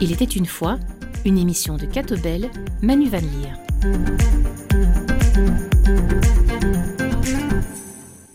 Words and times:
Il 0.00 0.12
était 0.12 0.24
une 0.24 0.46
fois 0.46 0.78
une 1.24 1.38
émission 1.38 1.76
de 1.76 1.86
Catobel, 1.86 2.50
Manu 2.82 3.08
Van 3.08 3.18
Leer. 3.18 3.54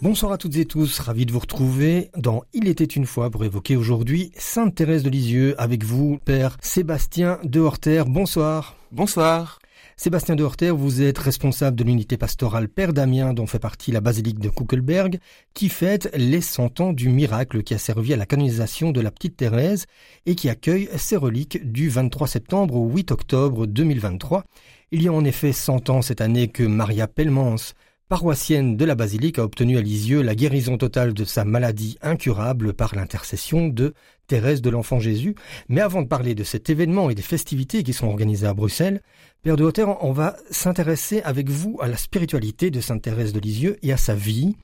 Bonsoir 0.02 0.32
à 0.32 0.38
toutes 0.38 0.56
et 0.56 0.66
tous, 0.66 0.98
ravi 1.00 1.26
de 1.26 1.32
vous 1.32 1.40
retrouver 1.40 2.10
dans 2.18 2.42
Il 2.54 2.68
était 2.68 2.84
une 2.84 3.06
fois 3.06 3.30
pour 3.30 3.46
évoquer 3.46 3.76
aujourd'hui 3.76 4.32
Sainte 4.36 4.74
Thérèse 4.74 5.04
de 5.04 5.10
Lisieux 5.10 5.54
avec 5.62 5.84
vous, 5.84 6.18
Père 6.26 6.58
Sébastien 6.62 7.38
de 7.44 7.60
Horter. 7.60 8.04
Bonsoir. 8.08 8.76
Bonsoir. 8.92 9.60
Sébastien 10.02 10.38
de 10.38 10.46
Horter, 10.46 10.72
vous 10.72 11.02
êtes 11.02 11.18
responsable 11.18 11.76
de 11.76 11.84
l'unité 11.84 12.16
pastorale 12.16 12.70
Père 12.70 12.94
Damien 12.94 13.34
dont 13.34 13.48
fait 13.48 13.60
partie 13.60 13.92
la 13.92 14.00
basilique 14.00 14.40
de 14.40 14.48
Kuckelberg 14.48 15.20
qui 15.54 15.68
fête 15.68 16.10
les 16.16 16.40
100 16.40 16.80
ans 16.80 16.94
du 16.94 17.10
miracle 17.10 17.64
qui 17.64 17.74
a 17.74 17.78
servi 17.78 18.14
à 18.14 18.16
la 18.16 18.26
canonisation 18.26 18.94
de 18.94 19.02
la 19.02 19.12
petite 19.12 19.36
Thérèse 19.36 19.88
et 20.26 20.36
qui 20.36 20.48
accueille 20.48 20.88
ses 20.96 21.18
reliques 21.18 21.70
du 21.70 21.90
23 21.90 22.28
septembre 22.28 22.76
au 22.76 22.88
8 22.88 23.12
octobre 23.12 23.68
2023. 23.68 24.46
Il 24.94 25.04
y 25.04 25.10
a 25.10 25.12
en 25.12 25.26
effet 25.26 25.52
100 25.52 25.90
ans 25.90 26.02
cette 26.02 26.22
année 26.22 26.48
que 26.48 26.64
Maria 26.64 27.10
Pelmans, 27.10 27.74
paroissienne 28.10 28.76
de 28.76 28.86
la 28.86 28.96
basilique, 28.96 29.38
a 29.38 29.44
obtenu 29.44 29.78
à 29.78 29.82
Lisieux 29.82 30.24
la 30.24 30.34
guérison 30.34 30.80
totale 30.80 31.14
de 31.14 31.24
sa 31.24 31.46
maladie 31.46 32.00
incurable 32.02 32.74
par 32.74 32.96
l'intercession 32.96 33.68
de 33.68 33.94
Thérèse 34.26 34.64
de 34.64 34.72
l'Enfant 34.72 35.00
Jésus. 35.00 35.36
Mais 35.70 35.82
avant 35.82 36.02
de 36.02 36.08
parler 36.08 36.34
de 36.34 36.44
cet 36.44 36.72
événement 36.72 37.12
et 37.12 37.16
des 37.16 37.22
festivités 37.22 37.84
qui 37.84 37.94
sont 37.94 38.08
organisées 38.08 38.48
à 38.48 38.56
Bruxelles, 38.56 39.02
Père 39.44 39.58
de 39.58 39.64
Hauteur, 39.64 40.04
on 40.04 40.12
va 40.12 40.36
s'intéresser 40.50 41.22
avec 41.22 41.50
vous 41.50 41.78
à 41.82 41.88
la 41.88 41.98
spiritualité 41.98 42.72
de 42.72 42.82
Sainte 42.82 43.04
Thérèse 43.04 43.32
de 43.32 43.40
Lisieux 43.40 43.78
et 43.84 43.94
à 43.94 43.98
sa 43.98 44.16
vie. 44.16 44.56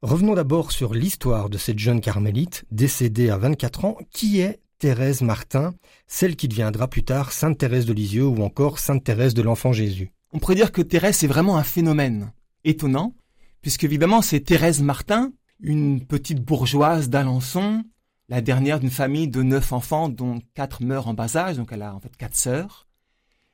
Revenons 0.00 0.34
d'abord 0.34 0.72
sur 0.72 0.94
l'histoire 0.94 1.50
de 1.50 1.58
cette 1.58 1.78
jeune 1.78 2.00
carmélite, 2.00 2.64
décédée 2.70 3.28
à 3.28 3.36
24 3.36 3.84
ans, 3.84 3.98
qui 4.10 4.40
est 4.40 4.60
Thérèse 4.78 5.20
Martin, 5.20 5.74
celle 6.06 6.36
qui 6.36 6.48
deviendra 6.48 6.88
plus 6.88 7.04
tard 7.04 7.32
Sainte 7.32 7.58
Thérèse 7.58 7.84
de 7.84 7.92
Lisieux 7.92 8.26
ou 8.26 8.42
encore 8.42 8.78
Sainte 8.78 9.04
Thérèse 9.04 9.34
de 9.34 9.42
l'Enfant 9.42 9.74
Jésus? 9.74 10.10
On 10.32 10.38
pourrait 10.38 10.54
dire 10.54 10.72
que 10.72 10.80
Thérèse 10.82 11.22
est 11.22 11.26
vraiment 11.28 11.58
un 11.58 11.62
phénomène 11.62 12.32
étonnant, 12.68 13.14
puisque 13.62 13.84
évidemment 13.84 14.22
c'est 14.22 14.40
Thérèse 14.40 14.82
Martin, 14.82 15.32
une 15.60 16.04
petite 16.04 16.42
bourgeoise 16.42 17.08
d'Alençon, 17.08 17.84
la 18.28 18.40
dernière 18.40 18.78
d'une 18.78 18.90
famille 18.90 19.28
de 19.28 19.42
neuf 19.42 19.72
enfants 19.72 20.08
dont 20.08 20.40
quatre 20.54 20.82
meurent 20.82 21.08
en 21.08 21.14
bas 21.14 21.36
âge, 21.36 21.56
donc 21.56 21.70
elle 21.72 21.82
a 21.82 21.94
en 21.94 22.00
fait 22.00 22.16
quatre 22.16 22.36
sœurs. 22.36 22.86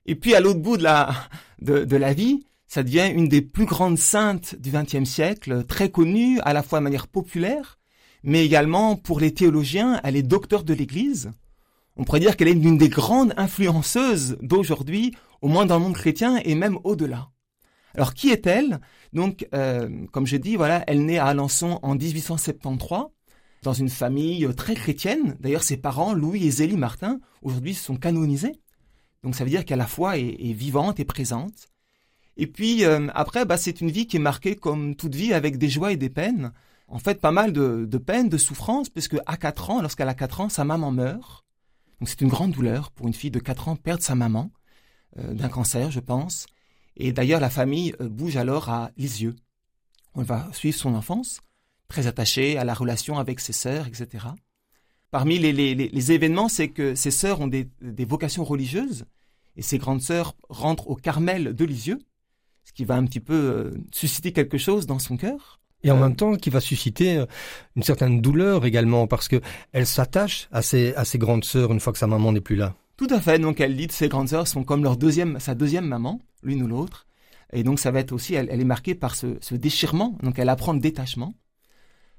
Et 0.06 0.16
puis 0.16 0.34
à 0.34 0.40
l'autre 0.40 0.60
bout 0.60 0.76
de 0.76 0.82
la, 0.82 1.14
de, 1.62 1.84
de, 1.84 1.96
la 1.96 2.12
vie, 2.12 2.46
ça 2.66 2.82
devient 2.82 3.10
une 3.14 3.28
des 3.28 3.40
plus 3.40 3.64
grandes 3.64 3.98
saintes 3.98 4.56
du 4.56 4.70
XXe 4.70 5.08
siècle, 5.08 5.64
très 5.64 5.90
connue 5.90 6.40
à 6.40 6.52
la 6.52 6.62
fois 6.62 6.80
de 6.80 6.84
manière 6.84 7.06
populaire, 7.06 7.78
mais 8.22 8.44
également 8.44 8.96
pour 8.96 9.20
les 9.20 9.32
théologiens, 9.32 10.00
elle 10.02 10.16
est 10.16 10.22
docteur 10.22 10.64
de 10.64 10.74
l'Église. 10.74 11.30
On 11.96 12.04
pourrait 12.04 12.20
dire 12.20 12.36
qu'elle 12.36 12.48
est 12.48 12.52
une 12.52 12.78
des 12.78 12.88
grandes 12.88 13.32
influenceuses 13.36 14.36
d'aujourd'hui, 14.42 15.14
au 15.40 15.48
moins 15.48 15.66
dans 15.66 15.78
le 15.78 15.84
monde 15.84 15.94
chrétien 15.94 16.40
et 16.44 16.54
même 16.54 16.78
au-delà. 16.82 17.30
Alors 17.94 18.14
qui 18.14 18.30
est-elle? 18.30 18.80
Donc, 19.12 19.46
euh, 19.54 20.06
comme 20.12 20.26
je 20.26 20.36
dis, 20.36 20.56
voilà, 20.56 20.82
elle 20.86 21.04
naît 21.04 21.18
à 21.18 21.26
Alençon 21.26 21.78
en 21.82 21.94
1873 21.94 23.06
dans 23.62 23.72
une 23.72 23.88
famille 23.88 24.46
très 24.56 24.74
chrétienne. 24.74 25.36
D'ailleurs, 25.40 25.62
ses 25.62 25.76
parents, 25.76 26.12
Louis 26.12 26.46
et 26.46 26.50
Zélie 26.50 26.76
Martin, 26.76 27.20
aujourd'hui 27.42 27.74
sont 27.74 27.96
canonisés. 27.96 28.60
Donc 29.24 29.34
ça 29.34 29.42
veut 29.42 29.50
dire 29.50 29.64
qu'à 29.64 29.76
la 29.76 29.86
foi 29.86 30.18
est, 30.18 30.36
est, 30.38 30.52
vivante 30.52 31.00
et 31.00 31.04
présente. 31.04 31.68
Et 32.36 32.46
puis 32.46 32.84
euh, 32.84 33.08
après, 33.14 33.46
bah, 33.46 33.56
c'est 33.56 33.80
une 33.80 33.90
vie 33.90 34.06
qui 34.06 34.16
est 34.16 34.20
marquée 34.20 34.54
comme 34.54 34.94
toute 34.94 35.14
vie 35.14 35.32
avec 35.32 35.56
des 35.56 35.70
joies 35.70 35.92
et 35.92 35.96
des 35.96 36.10
peines. 36.10 36.52
En 36.88 36.98
fait, 36.98 37.20
pas 37.20 37.32
mal 37.32 37.52
de, 37.52 37.86
de 37.88 37.98
peines, 37.98 38.28
de 38.28 38.36
souffrances, 38.36 38.90
puisque 38.90 39.16
à 39.24 39.38
4 39.38 39.70
ans, 39.70 39.80
lorsqu'elle 39.80 40.10
a 40.10 40.14
4 40.14 40.42
ans, 40.42 40.48
sa 40.50 40.64
maman 40.64 40.90
meurt. 40.90 41.44
Donc 42.00 42.08
c'est 42.10 42.20
une 42.20 42.28
grande 42.28 42.52
douleur 42.52 42.90
pour 42.90 43.06
une 43.06 43.14
fille 43.14 43.30
de 43.30 43.38
4 43.38 43.68
ans 43.68 43.76
perdre 43.76 44.02
sa 44.02 44.14
maman 44.14 44.50
euh, 45.18 45.32
d'un 45.32 45.48
cancer, 45.48 45.90
je 45.90 46.00
pense. 46.00 46.46
Et 46.96 47.12
d'ailleurs, 47.12 47.40
la 47.40 47.50
famille 47.50 47.94
euh, 48.00 48.08
bouge 48.08 48.36
alors 48.36 48.68
à 48.68 48.90
Lisieux. 48.96 49.34
On 50.14 50.22
va 50.22 50.48
suivre 50.52 50.76
son 50.76 50.94
enfance, 50.94 51.40
très 51.88 52.06
attachée 52.06 52.56
à 52.56 52.64
la 52.64 52.74
relation 52.74 53.18
avec 53.18 53.40
ses 53.40 53.52
sœurs, 53.52 53.86
etc. 53.86 54.26
Parmi 55.10 55.38
les, 55.38 55.52
les, 55.52 55.74
les 55.74 56.12
événements, 56.12 56.48
c'est 56.48 56.68
que 56.68 56.94
ses 56.94 57.10
sœurs 57.10 57.40
ont 57.40 57.46
des, 57.46 57.68
des, 57.80 58.04
vocations 58.04 58.44
religieuses 58.44 59.04
et 59.56 59.62
ses 59.62 59.78
grandes 59.78 60.02
sœurs 60.02 60.34
rentrent 60.48 60.88
au 60.88 60.96
Carmel 60.96 61.54
de 61.54 61.64
Lisieux, 61.64 61.98
ce 62.64 62.72
qui 62.72 62.84
va 62.84 62.94
un 62.94 63.04
petit 63.04 63.20
peu 63.20 63.34
euh, 63.34 63.70
susciter 63.92 64.32
quelque 64.32 64.58
chose 64.58 64.86
dans 64.86 64.98
son 64.98 65.16
cœur. 65.16 65.60
Et 65.82 65.90
en 65.90 65.96
euh, 65.96 66.00
même 66.00 66.16
temps, 66.16 66.36
qui 66.36 66.50
va 66.50 66.60
susciter 66.60 67.24
une 67.76 67.82
certaine 67.82 68.20
douleur 68.20 68.64
également, 68.64 69.06
parce 69.06 69.28
que 69.28 69.40
elle 69.72 69.86
s'attache 69.86 70.48
à 70.50 70.62
ses, 70.62 70.94
à 70.94 71.04
ses 71.04 71.18
grandes 71.18 71.44
sœurs 71.44 71.72
une 71.72 71.80
fois 71.80 71.92
que 71.92 71.98
sa 71.98 72.06
maman 72.06 72.32
n'est 72.32 72.40
plus 72.40 72.56
là. 72.56 72.74
Tout 72.96 73.08
à 73.10 73.20
fait. 73.20 73.38
Donc 73.38 73.60
elle 73.60 73.76
dit 73.76 73.88
que 73.88 73.94
ses 73.94 74.08
grandes 74.08 74.28
sœurs 74.28 74.46
sont 74.46 74.64
comme 74.64 74.84
leur 74.84 74.96
deuxième, 74.96 75.40
sa 75.40 75.54
deuxième 75.54 75.86
maman, 75.86 76.20
l'une 76.44 76.62
ou 76.62 76.66
l'autre. 76.66 77.06
Et 77.52 77.62
donc 77.62 77.78
ça 77.78 77.90
va 77.90 78.00
être 78.00 78.12
aussi, 78.12 78.34
elle, 78.34 78.48
est 78.48 78.64
marquée 78.64 78.94
par 78.94 79.14
ce, 79.14 79.38
ce, 79.40 79.54
déchirement. 79.54 80.18
Donc 80.22 80.38
elle 80.38 80.48
apprend 80.48 80.72
le 80.72 80.80
détachement. 80.80 81.34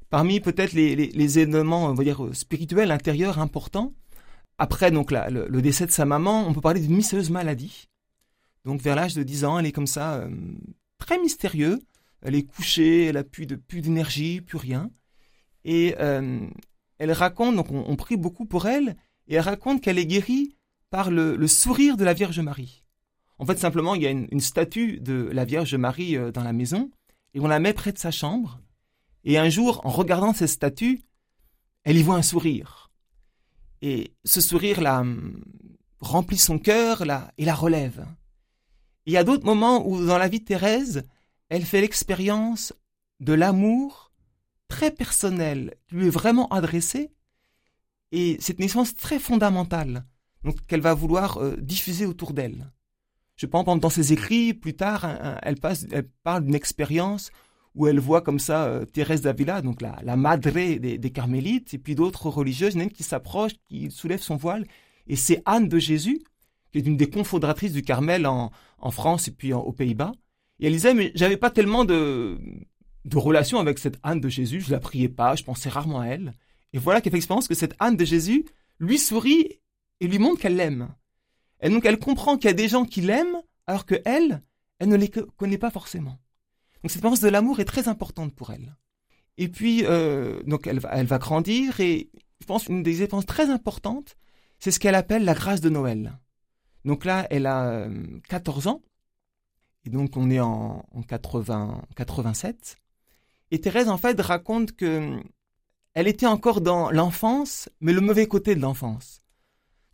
Parmi 0.09 0.39
peut-être 0.39 0.73
les, 0.73 0.95
les, 0.95 1.45
va 1.45 2.03
dire 2.03 2.29
spirituels 2.33 2.91
intérieurs 2.91 3.39
importants, 3.39 3.93
après 4.57 4.91
donc 4.91 5.11
le, 5.11 5.61
décès 5.61 5.85
de 5.85 5.91
sa 5.91 6.05
maman, 6.05 6.47
on 6.47 6.53
peut 6.53 6.61
parler 6.61 6.79
d'une 6.79 6.95
mystérieuse 6.95 7.31
maladie. 7.31 7.89
Donc 8.63 8.81
vers 8.81 8.95
l'âge 8.95 9.13
de 9.13 9.23
10 9.23 9.45
ans, 9.45 9.59
elle 9.59 9.65
est 9.65 9.71
comme 9.71 9.87
ça, 9.87 10.15
euh, 10.15 10.29
très 10.97 11.19
mystérieux. 11.19 11.79
Elle 12.21 12.35
est 12.35 12.43
couchée, 12.43 13.05
elle 13.05 13.17
a 13.17 13.23
plus 13.23 13.45
de 13.45 13.55
plus 13.55 13.81
d'énergie, 13.81 14.41
plus 14.41 14.57
rien. 14.57 14.89
Et 15.63 15.95
euh, 15.99 16.39
elle 16.97 17.11
raconte, 17.11 17.55
donc 17.55 17.71
on, 17.71 17.95
prie 17.95 18.17
beaucoup 18.17 18.45
pour 18.45 18.67
elle, 18.67 18.95
et 19.27 19.35
elle 19.35 19.41
raconte 19.41 19.81
qu'elle 19.81 19.99
est 19.99 20.05
guérie 20.05 20.55
par 20.89 21.11
le, 21.11 21.47
sourire 21.47 21.97
de 21.97 22.05
la 22.05 22.13
Vierge 22.13 22.39
Marie. 22.39 22.84
En 23.37 23.45
fait, 23.45 23.57
simplement, 23.57 23.95
il 23.95 24.01
y 24.01 24.07
a 24.07 24.11
une, 24.11 24.39
statue 24.39 24.99
de 24.99 25.29
la 25.31 25.45
Vierge 25.45 25.75
Marie 25.75 26.17
euh, 26.17 26.31
dans 26.31 26.43
la 26.43 26.53
maison, 26.53 26.89
et 27.33 27.39
on 27.39 27.47
la 27.47 27.59
met 27.59 27.73
près 27.73 27.91
de 27.91 27.97
sa 27.97 28.11
chambre. 28.11 28.59
Et 29.23 29.37
un 29.37 29.49
jour, 29.49 29.81
en 29.85 29.89
regardant 29.89 30.33
cette 30.33 30.49
statue, 30.49 31.01
elle 31.83 31.97
y 31.97 32.03
voit 32.03 32.15
un 32.15 32.21
sourire. 32.21 32.91
Et 33.81 34.13
ce 34.23 34.41
sourire 34.41 34.81
la 34.81 35.01
hum, 35.01 35.43
remplit 35.99 36.37
son 36.37 36.59
cœur 36.59 37.03
et 37.37 37.45
la 37.45 37.55
relève. 37.55 38.05
Il 39.05 39.13
y 39.13 39.17
a 39.17 39.23
d'autres 39.23 39.45
moments 39.45 39.87
où 39.87 40.03
dans 40.03 40.17
la 40.17 40.27
vie 40.27 40.39
de 40.39 40.45
Thérèse, 40.45 41.03
elle 41.49 41.65
fait 41.65 41.81
l'expérience 41.81 42.73
de 43.19 43.33
l'amour 43.33 44.11
très 44.67 44.91
personnel 44.91 45.75
qui 45.87 45.95
lui 45.95 46.07
est 46.07 46.11
vraiment 46.11 46.47
adressé. 46.47 47.11
Et 48.11 48.37
c'est 48.39 48.57
une 48.57 48.63
expérience 48.63 48.95
très 48.95 49.19
fondamentale 49.19 50.05
qu'elle 50.67 50.81
va 50.81 50.93
vouloir 50.93 51.37
euh, 51.37 51.55
diffuser 51.57 52.05
autour 52.05 52.33
d'elle. 52.33 52.71
Je 53.35 53.45
pense, 53.45 53.65
dans 53.65 53.89
ses 53.89 54.13
écrits, 54.13 54.53
plus 54.53 54.75
tard, 54.75 55.05
elle, 55.41 55.57
parle 56.23 56.45
d'une 56.45 56.55
expérience 56.55 57.31
où 57.75 57.87
elle 57.87 57.99
voit 57.99 58.21
comme 58.21 58.39
ça 58.39 58.65
euh, 58.65 58.85
Thérèse 58.85 59.21
d'Avila, 59.21 59.61
donc 59.61 59.81
la, 59.81 59.99
la 60.01 60.15
madre 60.15 60.49
des, 60.49 61.11
carmélites, 61.11 61.73
et 61.73 61.77
puis 61.77 61.93
d'autres 61.93 62.29
religieuses, 62.29 62.75
une 62.75 62.89
qui 62.89 63.03
s'approche, 63.03 63.51
qui 63.67 63.91
soulève 63.91 64.21
son 64.21 64.37
voile, 64.37 64.65
et 65.07 65.15
c'est 65.15 65.41
Anne 65.45 65.67
de 65.67 65.77
Jésus, 65.77 66.21
qui 66.71 66.79
est 66.79 66.87
une 66.87 66.97
des 66.97 67.09
confondatrices 67.09 67.73
du 67.73 67.81
Carmel 67.81 68.25
en, 68.25 68.51
en 68.79 68.91
France 68.91 69.27
et 69.27 69.31
puis 69.31 69.53
en, 69.53 69.59
aux 69.59 69.73
Pays-Bas. 69.73 70.13
Et 70.59 70.67
elle 70.67 70.73
disait, 70.73 70.93
mais 70.93 71.11
j'avais 71.15 71.37
pas 71.37 71.49
tellement 71.49 71.83
de, 71.83 72.39
de 73.03 73.17
relation 73.17 73.59
avec 73.59 73.77
cette 73.77 73.99
Anne 74.03 74.21
de 74.21 74.29
Jésus, 74.29 74.61
je 74.61 74.71
la 74.71 74.79
priais 74.79 75.09
pas, 75.09 75.35
je 75.35 75.43
pensais 75.43 75.69
rarement 75.69 75.99
à 75.99 76.07
elle. 76.07 76.33
Et 76.73 76.77
voilà 76.77 77.01
qu'elle 77.01 77.11
fait 77.11 77.17
l'expérience 77.17 77.47
que 77.47 77.55
cette 77.55 77.75
Anne 77.79 77.97
de 77.97 78.05
Jésus 78.05 78.45
lui 78.79 78.97
sourit 78.97 79.59
et 79.99 80.07
lui 80.07 80.19
montre 80.19 80.41
qu'elle 80.41 80.55
l'aime. 80.55 80.89
Et 81.61 81.69
donc 81.69 81.85
elle 81.85 81.99
comprend 81.99 82.37
qu'il 82.37 82.45
y 82.45 82.53
a 82.53 82.53
des 82.53 82.67
gens 82.67 82.85
qui 82.85 83.01
l'aiment, 83.01 83.41
alors 83.67 83.85
que 83.85 83.95
elle, 84.05 84.41
ne 84.81 84.95
les 84.95 85.09
connaît 85.09 85.57
pas 85.57 85.71
forcément. 85.71 86.19
Donc 86.81 86.91
cette 86.91 86.97
expérience 86.97 87.21
de 87.21 87.29
l'amour 87.29 87.59
est 87.59 87.65
très 87.65 87.87
importante 87.87 88.33
pour 88.35 88.51
elle. 88.51 88.75
Et 89.37 89.49
puis, 89.49 89.83
euh, 89.85 90.41
donc 90.43 90.67
elle 90.67 90.79
va, 90.79 91.17
grandir 91.17 91.79
et 91.79 92.09
je 92.39 92.45
pense 92.45 92.67
une 92.67 92.83
des 92.83 93.01
expériences 93.01 93.25
très 93.25 93.49
importantes, 93.49 94.15
c'est 94.59 94.71
ce 94.71 94.79
qu'elle 94.79 94.95
appelle 94.95 95.25
la 95.25 95.33
grâce 95.33 95.61
de 95.61 95.69
Noël. 95.69 96.17
Donc 96.85 97.03
là, 97.05 97.27
elle 97.29 97.47
a 97.47 97.87
14 98.29 98.67
euh, 98.67 98.69
ans, 98.69 98.81
et 99.85 99.89
donc 99.89 100.15
on 100.15 100.29
est 100.29 100.39
en, 100.39 100.85
en 100.91 101.01
80, 101.01 101.81
87. 101.95 102.77
Et 103.51 103.59
Thérèse, 103.59 103.89
en 103.89 103.97
fait, 103.97 104.19
raconte 104.21 104.73
que 104.73 105.19
elle 105.93 106.07
était 106.07 106.25
encore 106.25 106.61
dans 106.61 106.91
l'enfance, 106.91 107.69
mais 107.79 107.93
le 107.93 108.01
mauvais 108.01 108.27
côté 108.27 108.53
de 108.53 108.59
l'enfance. 108.59 109.21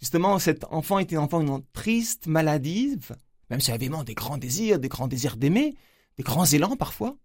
Justement, 0.02 0.40
cet 0.40 0.66
enfant 0.66 1.00
était 1.00 1.16
un 1.16 1.22
enfant 1.22 1.62
triste, 1.74 2.28
maladive, 2.28 3.16
même 3.50 3.60
si 3.60 3.70
elle 3.70 3.76
avait 3.76 4.04
des 4.04 4.16
grands 4.16 4.38
désirs, 4.38 4.80
des 4.80 4.90
grands 4.90 5.08
désirs 5.08 5.38
d'aimer, 5.38 5.76
des 6.18 6.24
grands 6.24 6.46
élans 6.46 6.76
parfois, 6.76 7.18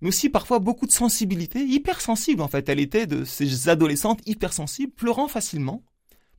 mais 0.00 0.08
aussi 0.08 0.28
parfois 0.28 0.58
beaucoup 0.58 0.86
de 0.86 0.92
sensibilité, 0.92 1.64
hypersensible 1.64 2.42
en 2.42 2.48
fait. 2.48 2.68
Elle 2.68 2.80
était 2.80 3.06
de 3.06 3.24
ces 3.24 3.68
adolescentes 3.68 4.20
hypersensibles, 4.26 4.92
pleurant 4.92 5.28
facilement 5.28 5.82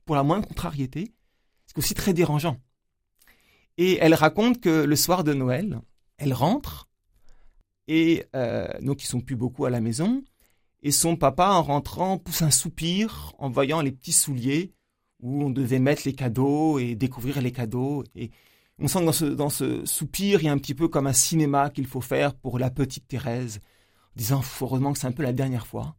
pour 0.04 0.14
la 0.14 0.22
moindre 0.22 0.46
contrariété, 0.46 1.12
c'est 1.66 1.78
aussi 1.78 1.94
très 1.94 2.12
dérangeant. 2.12 2.56
Et 3.78 3.98
elle 4.00 4.14
raconte 4.14 4.60
que 4.60 4.84
le 4.84 4.96
soir 4.96 5.24
de 5.24 5.34
Noël, 5.34 5.80
elle 6.18 6.34
rentre 6.34 6.88
et 7.88 8.24
euh, 8.36 8.68
donc 8.80 9.02
ils 9.02 9.06
sont 9.06 9.20
plus 9.20 9.36
beaucoup 9.36 9.64
à 9.64 9.70
la 9.70 9.80
maison. 9.80 10.22
Et 10.82 10.92
son 10.92 11.16
papa, 11.16 11.48
en 11.48 11.62
rentrant, 11.62 12.18
pousse 12.18 12.42
un 12.42 12.50
soupir 12.50 13.34
en 13.38 13.50
voyant 13.50 13.80
les 13.82 13.92
petits 13.92 14.12
souliers 14.12 14.72
où 15.22 15.42
on 15.42 15.50
devait 15.50 15.78
mettre 15.78 16.02
les 16.04 16.14
cadeaux 16.14 16.78
et 16.78 16.94
découvrir 16.94 17.40
les 17.40 17.52
cadeaux. 17.52 18.04
Et 18.14 18.30
on 18.78 18.88
sent 18.88 19.00
que 19.00 19.34
dans 19.34 19.50
ce, 19.50 19.84
soupir, 19.84 20.40
il 20.40 20.46
y 20.46 20.48
a 20.48 20.52
un 20.52 20.58
petit 20.58 20.74
peu 20.74 20.88
comme 20.88 21.06
un 21.06 21.12
cinéma 21.12 21.70
qu'il 21.70 21.86
faut 21.86 22.00
faire 22.00 22.34
pour 22.34 22.58
la 22.58 22.70
petite 22.70 23.06
Thérèse, 23.08 23.60
en 24.16 24.16
disant 24.16 24.42
heureusement 24.60 24.92
que 24.92 24.98
c'est 24.98 25.06
un 25.06 25.12
peu 25.12 25.22
la 25.22 25.32
dernière 25.32 25.66
fois. 25.66 25.96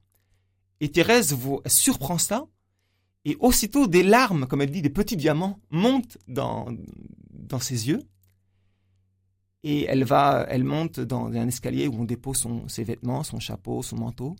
Et 0.79 0.89
Thérèse 0.89 1.33
vous, 1.33 1.61
surprend 1.67 2.17
ça, 2.17 2.47
et 3.23 3.37
aussitôt 3.39 3.85
des 3.87 4.01
larmes, 4.01 4.47
comme 4.47 4.61
elle 4.61 4.71
dit, 4.71 4.81
des 4.81 4.89
petits 4.89 5.15
diamants 5.15 5.59
montent 5.69 6.17
dans, 6.27 6.67
ses 7.59 7.87
yeux. 7.87 8.01
Et 9.63 9.83
elle 9.83 10.03
va, 10.03 10.47
elle 10.49 10.63
monte 10.63 10.99
dans 10.99 11.27
un 11.27 11.47
escalier 11.47 11.87
où 11.87 11.93
on 12.01 12.03
dépose 12.03 12.47
ses 12.67 12.83
vêtements, 12.83 13.23
son 13.23 13.39
chapeau, 13.39 13.83
son 13.83 13.97
manteau. 13.97 14.35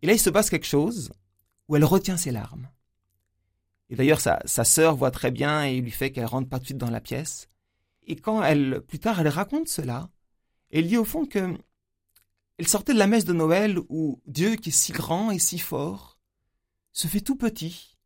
Et 0.00 0.06
là, 0.06 0.14
il 0.14 0.18
se 0.18 0.30
passe 0.30 0.48
quelque 0.48 0.66
chose 0.66 1.12
où 1.68 1.76
elle 1.76 1.84
retient 1.84 2.16
ses 2.16 2.30
larmes. 2.30 2.68
Et 3.90 3.96
d'ailleurs, 3.96 4.20
sa, 4.20 4.40
sœur 4.46 4.96
voit 4.96 5.10
très 5.10 5.30
bien 5.30 5.64
et 5.64 5.80
lui 5.80 5.90
fait 5.90 6.10
qu'elle 6.10 6.26
rentre 6.26 6.48
pas 6.48 6.58
tout 6.58 6.62
de 6.62 6.66
suite 6.66 6.78
dans 6.78 6.90
la 6.90 7.00
pièce. 7.00 7.48
Et 8.06 8.16
quand 8.16 8.42
elle, 8.42 8.82
plus 8.82 8.98
tard, 8.98 9.20
elle 9.20 9.28
raconte 9.28 9.68
cela, 9.68 10.10
elle 10.70 10.88
dit 10.88 10.96
au 10.96 11.04
fond 11.04 11.24
que 11.24 11.56
elle 12.58 12.68
sortait 12.68 12.92
de 12.92 12.98
la 12.98 13.06
messe 13.06 13.24
de 13.24 13.32
Noël 13.32 13.78
où 13.88 14.20
Dieu, 14.26 14.56
qui 14.56 14.70
est 14.70 14.72
si 14.72 14.92
grand 14.92 15.30
et 15.30 15.38
si 15.38 15.58
fort, 15.58 16.18
se 16.92 17.06
fait 17.06 17.20
tout 17.20 17.36
petit, 17.36 17.96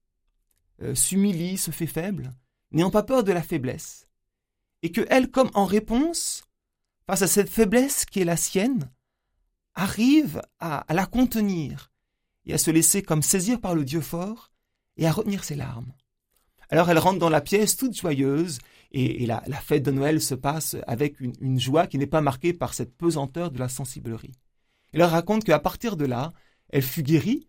euh, 0.83 0.95
s'humilie, 0.95 1.57
se 1.57 1.71
fait 1.71 1.87
faible, 1.87 2.33
n'ayant 2.71 2.91
pas 2.91 3.03
peur 3.03 3.25
de 3.25 3.33
la 3.33 3.43
faiblesse. 3.43 4.09
Et 4.83 4.93
que 4.93 5.07
elle, 5.09 5.31
comme 5.31 5.51
en 5.55 5.65
réponse, 5.65 6.45
face 7.07 7.23
à 7.23 7.29
cette 7.29 7.49
faiblesse 7.49 8.05
qui 8.05 8.21
est 8.21 8.25
la 8.25 8.37
sienne, 8.37 8.93
arrive 9.75 10.43
à, 10.59 10.85
la 10.91 11.07
contenir 11.07 11.91
et 12.45 12.53
à 12.53 12.59
se 12.59 12.71
laisser 12.71 13.03
comme 13.03 13.23
saisir 13.23 13.61
par 13.61 13.75
le 13.75 13.85
Dieu 13.85 14.03
fort 14.03 14.52
et 15.03 15.07
à 15.07 15.13
retenir 15.13 15.43
ses 15.43 15.57
larmes. 15.57 15.93
Alors 16.71 16.89
elle 16.89 16.99
rentre 16.99 17.19
dans 17.19 17.29
la 17.29 17.41
pièce 17.41 17.77
toute 17.77 17.99
joyeuse 17.99 18.59
et, 18.93 19.27
la, 19.27 19.41
fête 19.61 19.83
de 19.83 19.91
Noël 19.91 20.21
se 20.21 20.35
passe 20.35 20.77
avec 20.87 21.19
une, 21.21 21.59
joie 21.59 21.87
qui 21.87 21.99
n'est 21.99 22.07
pas 22.07 22.21
marquée 22.21 22.53
par 22.53 22.73
cette 22.73 22.97
pesanteur 22.97 23.51
de 23.51 23.59
la 23.59 23.69
sensiblerie. 23.69 24.35
Elle 24.93 25.01
leur 25.01 25.11
raconte 25.11 25.45
qu'à 25.45 25.59
partir 25.59 25.97
de 25.97 26.05
là, 26.05 26.33
elle 26.69 26.83
fut 26.83 27.03
guérie 27.03 27.49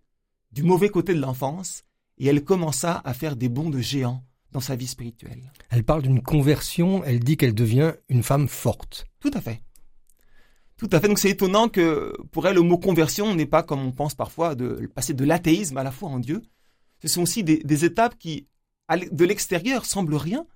du 0.52 0.64
mauvais 0.64 0.90
côté 0.90 1.14
de 1.14 1.20
l'enfance 1.20 1.84
et 2.18 2.28
elle 2.28 2.44
commença 2.44 3.02
à 3.06 3.14
faire 3.14 3.36
des 3.36 3.50
bonds 3.50 3.70
de 3.70 3.80
géant 3.80 4.24
dans 4.52 4.60
sa 4.60 4.76
vie 4.76 4.88
spirituelle. 4.88 5.52
Elle 5.70 5.84
parle 5.84 6.02
d'une 6.02 6.22
conversion, 6.22 7.04
elle 7.04 7.20
dit 7.20 7.38
qu'elle 7.38 7.56
devient 7.56 7.94
une 8.10 8.24
femme 8.24 8.48
forte. 8.48 9.06
Tout 9.20 9.32
à 9.34 9.42
fait. 9.42 9.62
Tout 10.78 10.90
à 10.92 11.00
fait. 11.00 11.08
Donc 11.08 11.20
c'est 11.20 11.30
étonnant 11.30 11.70
que 11.70 12.16
pour 12.32 12.48
elle, 12.48 12.56
le 12.56 12.62
mot 12.62 12.78
conversion 12.78 13.36
n'est 13.36 13.46
pas 13.46 13.64
comme 13.64 13.86
on 13.86 13.92
pense 13.92 14.16
parfois 14.16 14.56
de 14.56 14.90
passer 14.96 15.14
de 15.14 15.24
l'athéisme 15.24 15.78
à 15.78 15.84
la 15.84 15.92
foi 15.92 16.10
en 16.10 16.20
Dieu. 16.20 16.42
Ce 17.04 17.10
sont 17.10 17.24
aussi 17.24 17.44
des, 17.44 17.86
étapes 17.86 18.18
qui, 18.18 18.48
de 19.12 19.26
l'extérieur, 19.26 19.84
semblent 19.84 20.16
rien. 20.16 20.48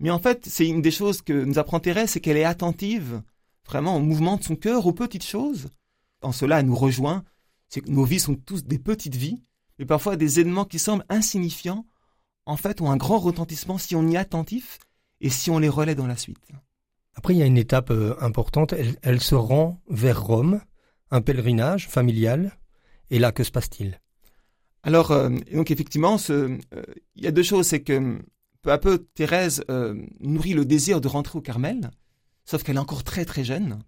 Mais 0.00 0.10
en 0.10 0.18
fait, 0.18 0.44
c'est 0.46 0.68
une 0.68 0.82
des 0.82 0.90
choses 0.90 1.22
que 1.22 1.32
nous 1.32 1.58
apprend 1.58 1.80
Thérèse, 1.80 2.10
c'est 2.10 2.20
qu'elle 2.20 2.36
est 2.36 2.44
attentive 2.44 3.22
vraiment 3.64 3.96
au 3.96 4.00
mouvement 4.00 4.36
de 4.36 4.44
son 4.44 4.54
cœur, 4.54 4.86
aux 4.86 4.92
petites 4.92 5.24
choses. 5.24 5.68
En 6.20 6.32
cela, 6.32 6.60
elle 6.60 6.66
nous 6.66 6.76
rejoint. 6.76 7.24
C'est 7.70 7.80
que 7.80 7.90
nos 7.90 8.04
vies 8.04 8.20
sont 8.20 8.34
tous 8.34 8.64
des 8.64 8.78
petites 8.78 9.16
vies, 9.16 9.40
mais 9.78 9.86
parfois 9.86 10.16
des 10.16 10.40
événements 10.40 10.66
qui 10.66 10.78
semblent 10.78 11.06
insignifiants, 11.08 11.86
en 12.44 12.58
fait, 12.58 12.82
ont 12.82 12.90
un 12.90 12.98
grand 12.98 13.18
retentissement 13.18 13.78
si 13.78 13.96
on 13.96 14.06
y 14.06 14.14
est 14.14 14.18
attentif 14.18 14.78
et 15.22 15.30
si 15.30 15.50
on 15.50 15.58
les 15.58 15.70
relaie 15.70 15.94
dans 15.94 16.06
la 16.06 16.18
suite. 16.18 16.38
Après, 17.14 17.34
il 17.34 17.38
y 17.38 17.42
a 17.42 17.46
une 17.46 17.56
étape 17.56 17.90
euh, 17.90 18.14
importante. 18.20 18.74
Elle, 19.02 19.20
se 19.22 19.34
rend 19.34 19.80
vers 19.88 20.22
Rome, 20.22 20.60
un 21.10 21.22
pèlerinage 21.22 21.88
familial. 21.88 22.58
Et 23.10 23.18
là, 23.18 23.32
que 23.32 23.42
se 23.42 23.50
passe-t-il? 23.50 23.98
Alors, 24.82 25.10
euh, 25.10 25.30
donc 25.52 25.70
effectivement, 25.70 26.16
euh, 26.30 26.58
il 27.16 27.24
y 27.24 27.26
a 27.26 27.30
deux 27.30 27.42
choses. 27.42 27.66
C'est 27.66 27.82
que 27.82 28.18
peu 28.62 28.72
à 28.72 28.78
peu, 28.78 29.06
Thérèse 29.14 29.64
nourrit 30.20 30.54
le 30.54 30.64
désir 30.64 31.00
de 31.00 31.08
rentrer 31.08 31.38
au 31.38 31.42
Carmel, 31.42 31.90
sauf 32.44 32.62
qu'elle 32.62 32.76
est 32.76 32.80
encore 32.80 33.04
très 33.04 33.24
très 33.24 33.44
jeune. 33.44 33.78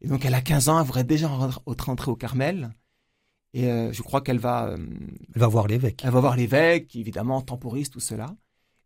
Et 0.00 0.06
donc, 0.06 0.24
elle 0.24 0.34
a 0.34 0.40
15 0.40 0.68
ans, 0.68 0.78
elle 0.78 0.86
voudrait 0.86 1.04
déjà 1.04 1.28
rentrer 1.28 2.10
au 2.10 2.16
Carmel. 2.16 2.70
Et 3.54 3.64
je 3.64 4.02
crois 4.02 4.20
qu'elle 4.20 4.38
va... 4.38 4.74
elle 4.74 5.40
va 5.40 5.48
voir 5.48 5.66
l'évêque. 5.66 6.02
Elle 6.04 6.12
va 6.12 6.20
voir 6.20 6.36
l'évêque, 6.36 6.94
évidemment 6.94 7.40
temporise 7.40 7.90
tout 7.90 7.98
cela 7.98 8.36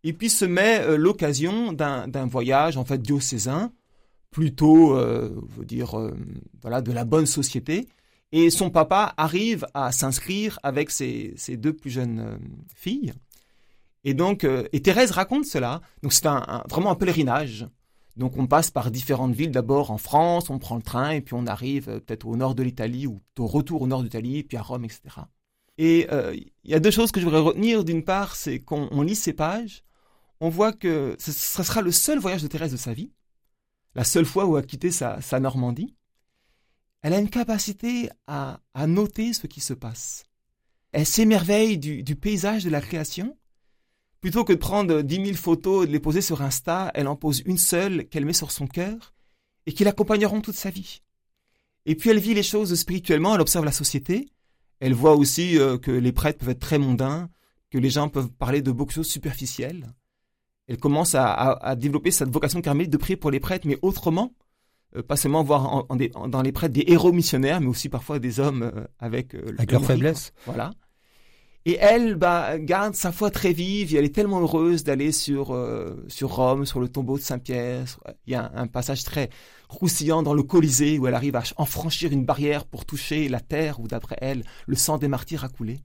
et 0.04 0.12
puis 0.12 0.30
se 0.30 0.44
met 0.44 0.80
euh, 0.80 0.96
l'occasion 0.96 1.72
d'un 1.72 2.26
voyage 2.26 2.76
en 2.76 2.84
fait 2.84 3.00
diocésain, 3.00 3.72
plutôt, 4.30 4.96
euh, 4.96 5.40
veut 5.56 5.64
dire, 5.64 5.98
euh, 5.98 6.14
voilà, 6.62 6.80
de 6.80 6.92
la 6.92 7.04
bonne 7.04 7.26
société. 7.26 7.88
Et 8.32 8.50
son 8.50 8.70
papa 8.70 9.14
arrive 9.16 9.66
à 9.74 9.92
s'inscrire 9.92 10.58
avec 10.62 10.90
ses, 10.90 11.36
deux 11.50 11.72
plus 11.72 11.90
jeunes 11.90 12.20
euh, 12.20 12.36
filles. 12.74 13.12
Et 14.04 14.14
donc, 14.14 14.44
et 14.44 14.82
Thérèse 14.82 15.12
raconte 15.12 15.44
cela. 15.44 15.80
Donc 16.02 16.12
c'est 16.12 16.26
un, 16.26 16.64
vraiment 16.68 16.90
un 16.90 16.96
pèlerinage. 16.96 17.68
Donc 18.16 18.36
on 18.36 18.46
passe 18.46 18.70
par 18.70 18.90
différentes 18.90 19.34
villes, 19.34 19.52
d'abord 19.52 19.92
en 19.92 19.98
France, 19.98 20.50
on 20.50 20.58
prend 20.58 20.74
le 20.74 20.82
train 20.82 21.10
et 21.10 21.20
puis 21.20 21.34
on 21.34 21.46
arrive 21.46 21.84
peut-être 22.00 22.26
au 22.26 22.36
nord 22.36 22.56
de 22.56 22.64
l'Italie 22.64 23.06
ou 23.06 23.20
au 23.38 23.46
retour 23.46 23.80
au 23.82 23.86
nord 23.86 24.02
d'Italie, 24.02 24.42
puis 24.42 24.56
à 24.56 24.62
Rome, 24.62 24.84
etc. 24.84 25.02
Et 25.78 26.08
il 26.64 26.70
y 26.70 26.74
a 26.74 26.80
deux 26.80 26.90
choses 26.90 27.12
que 27.12 27.20
je 27.20 27.24
voudrais 27.26 27.40
retenir. 27.40 27.84
D'une 27.84 28.02
part, 28.02 28.34
c'est 28.34 28.58
qu'on 28.58 29.02
lit 29.02 29.14
ces 29.14 29.32
pages, 29.32 29.84
on 30.42 30.48
voit 30.48 30.72
que 30.72 31.14
ce, 31.20 31.30
sera 31.30 31.82
le 31.82 31.92
seul 31.92 32.18
voyage 32.18 32.42
de 32.42 32.48
Thérèse 32.48 32.72
de 32.72 32.76
sa 32.76 32.92
vie, 32.92 33.12
la 33.94 34.02
seule 34.02 34.24
fois 34.24 34.44
où 34.44 34.58
elle 34.58 34.64
a 34.64 34.66
quitté 34.66 34.90
sa, 34.90 35.20
Normandie. 35.38 35.94
Elle 37.02 37.14
a 37.14 37.18
une 37.18 37.30
capacité 37.30 38.08
à, 38.26 38.60
noter 38.86 39.32
ce 39.32 39.46
qui 39.46 39.60
se 39.60 39.74
passe. 39.74 40.24
Elle 40.92 41.06
s'émerveille 41.06 41.78
du, 41.78 42.16
paysage 42.16 42.64
de 42.64 42.70
la 42.70 42.80
création. 42.80 43.36
Plutôt 44.20 44.44
que 44.44 44.52
de 44.52 44.58
prendre 44.58 45.02
dix 45.02 45.18
mille 45.18 45.36
photos 45.36 45.84
et 45.84 45.86
de 45.88 45.92
les 45.92 45.98
poser 45.98 46.20
sur 46.20 46.42
Insta, 46.42 46.92
elle 46.94 47.08
en 47.08 47.16
pose 47.16 47.42
une 47.44 47.58
seule 47.58 48.08
qu'elle 48.08 48.24
met 48.24 48.32
sur 48.32 48.52
son 48.52 48.68
cœur 48.68 49.14
et 49.66 49.72
qui 49.72 49.82
l'accompagneront 49.82 50.40
toute 50.40 50.54
sa 50.54 50.70
vie. 50.70 51.02
Et 51.86 51.96
puis 51.96 52.10
elle 52.10 52.20
vit 52.20 52.34
les 52.34 52.44
choses 52.44 52.72
spirituellement, 52.76 53.34
elle 53.34 53.40
observe 53.40 53.64
la 53.64 53.72
société, 53.72 54.28
elle 54.78 54.94
voit 54.94 55.16
aussi 55.16 55.58
euh, 55.58 55.76
que 55.76 55.90
les 55.90 56.12
prêtres 56.12 56.38
peuvent 56.38 56.50
être 56.50 56.60
très 56.60 56.78
mondains, 56.78 57.28
que 57.70 57.78
les 57.78 57.90
gens 57.90 58.08
peuvent 58.08 58.30
parler 58.30 58.62
de 58.62 58.70
beaucoup 58.70 58.90
de 58.90 58.94
choses 58.96 59.10
superficielles 59.10 59.92
elle 60.68 60.78
commence 60.78 61.14
à, 61.14 61.74
développer 61.76 62.10
cette 62.10 62.30
vocation 62.30 62.60
carmélite 62.62 62.92
de 62.92 62.96
prier 62.96 63.16
pour 63.16 63.30
les 63.30 63.40
prêtres, 63.40 63.66
mais 63.66 63.78
autrement, 63.82 64.32
pas 65.00 65.16
seulement 65.16 65.42
voir 65.42 65.86
dans 66.28 66.42
les 66.42 66.52
prêtres 66.52 66.74
des 66.74 66.84
héros 66.88 67.12
missionnaires, 67.12 67.60
mais 67.60 67.68
aussi 67.68 67.88
parfois 67.88 68.18
des 68.18 68.40
hommes 68.40 68.62
euh, 68.62 68.84
avec, 68.98 69.34
euh, 69.34 69.54
avec 69.56 69.72
leur 69.72 69.84
faiblesse. 69.84 70.32
Voilà. 70.44 70.72
Et 71.64 71.78
elle 71.80 72.16
bah, 72.16 72.58
garde 72.58 72.94
sa 72.94 73.12
foi 73.12 73.30
très 73.30 73.52
vive 73.52 73.94
et 73.94 73.98
elle 73.98 74.04
est 74.04 74.14
tellement 74.14 74.40
heureuse 74.40 74.82
d'aller 74.82 75.12
sur, 75.12 75.56
sur 76.08 76.34
Rome, 76.34 76.66
sur 76.66 76.80
le 76.80 76.88
tombeau 76.88 77.18
de 77.18 77.22
Saint-Pierre. 77.22 77.84
Il 78.26 78.32
y 78.32 78.34
a 78.34 78.50
un, 78.56 78.66
passage 78.66 79.04
très 79.04 79.30
croustillant 79.68 80.24
dans 80.24 80.34
le 80.34 80.42
Colisée 80.42 80.98
où 80.98 81.06
elle 81.06 81.14
arrive 81.14 81.36
à 81.36 81.44
en 81.58 81.64
franchir 81.64 82.10
une 82.10 82.24
barrière 82.24 82.64
pour 82.64 82.84
toucher 82.84 83.28
la 83.28 83.38
terre 83.38 83.78
où, 83.78 83.86
d'après 83.86 84.16
elle, 84.20 84.42
le 84.66 84.74
sang 84.74 84.98
des 84.98 85.06
martyrs 85.06 85.44
a 85.44 85.48
coulé. 85.48 85.84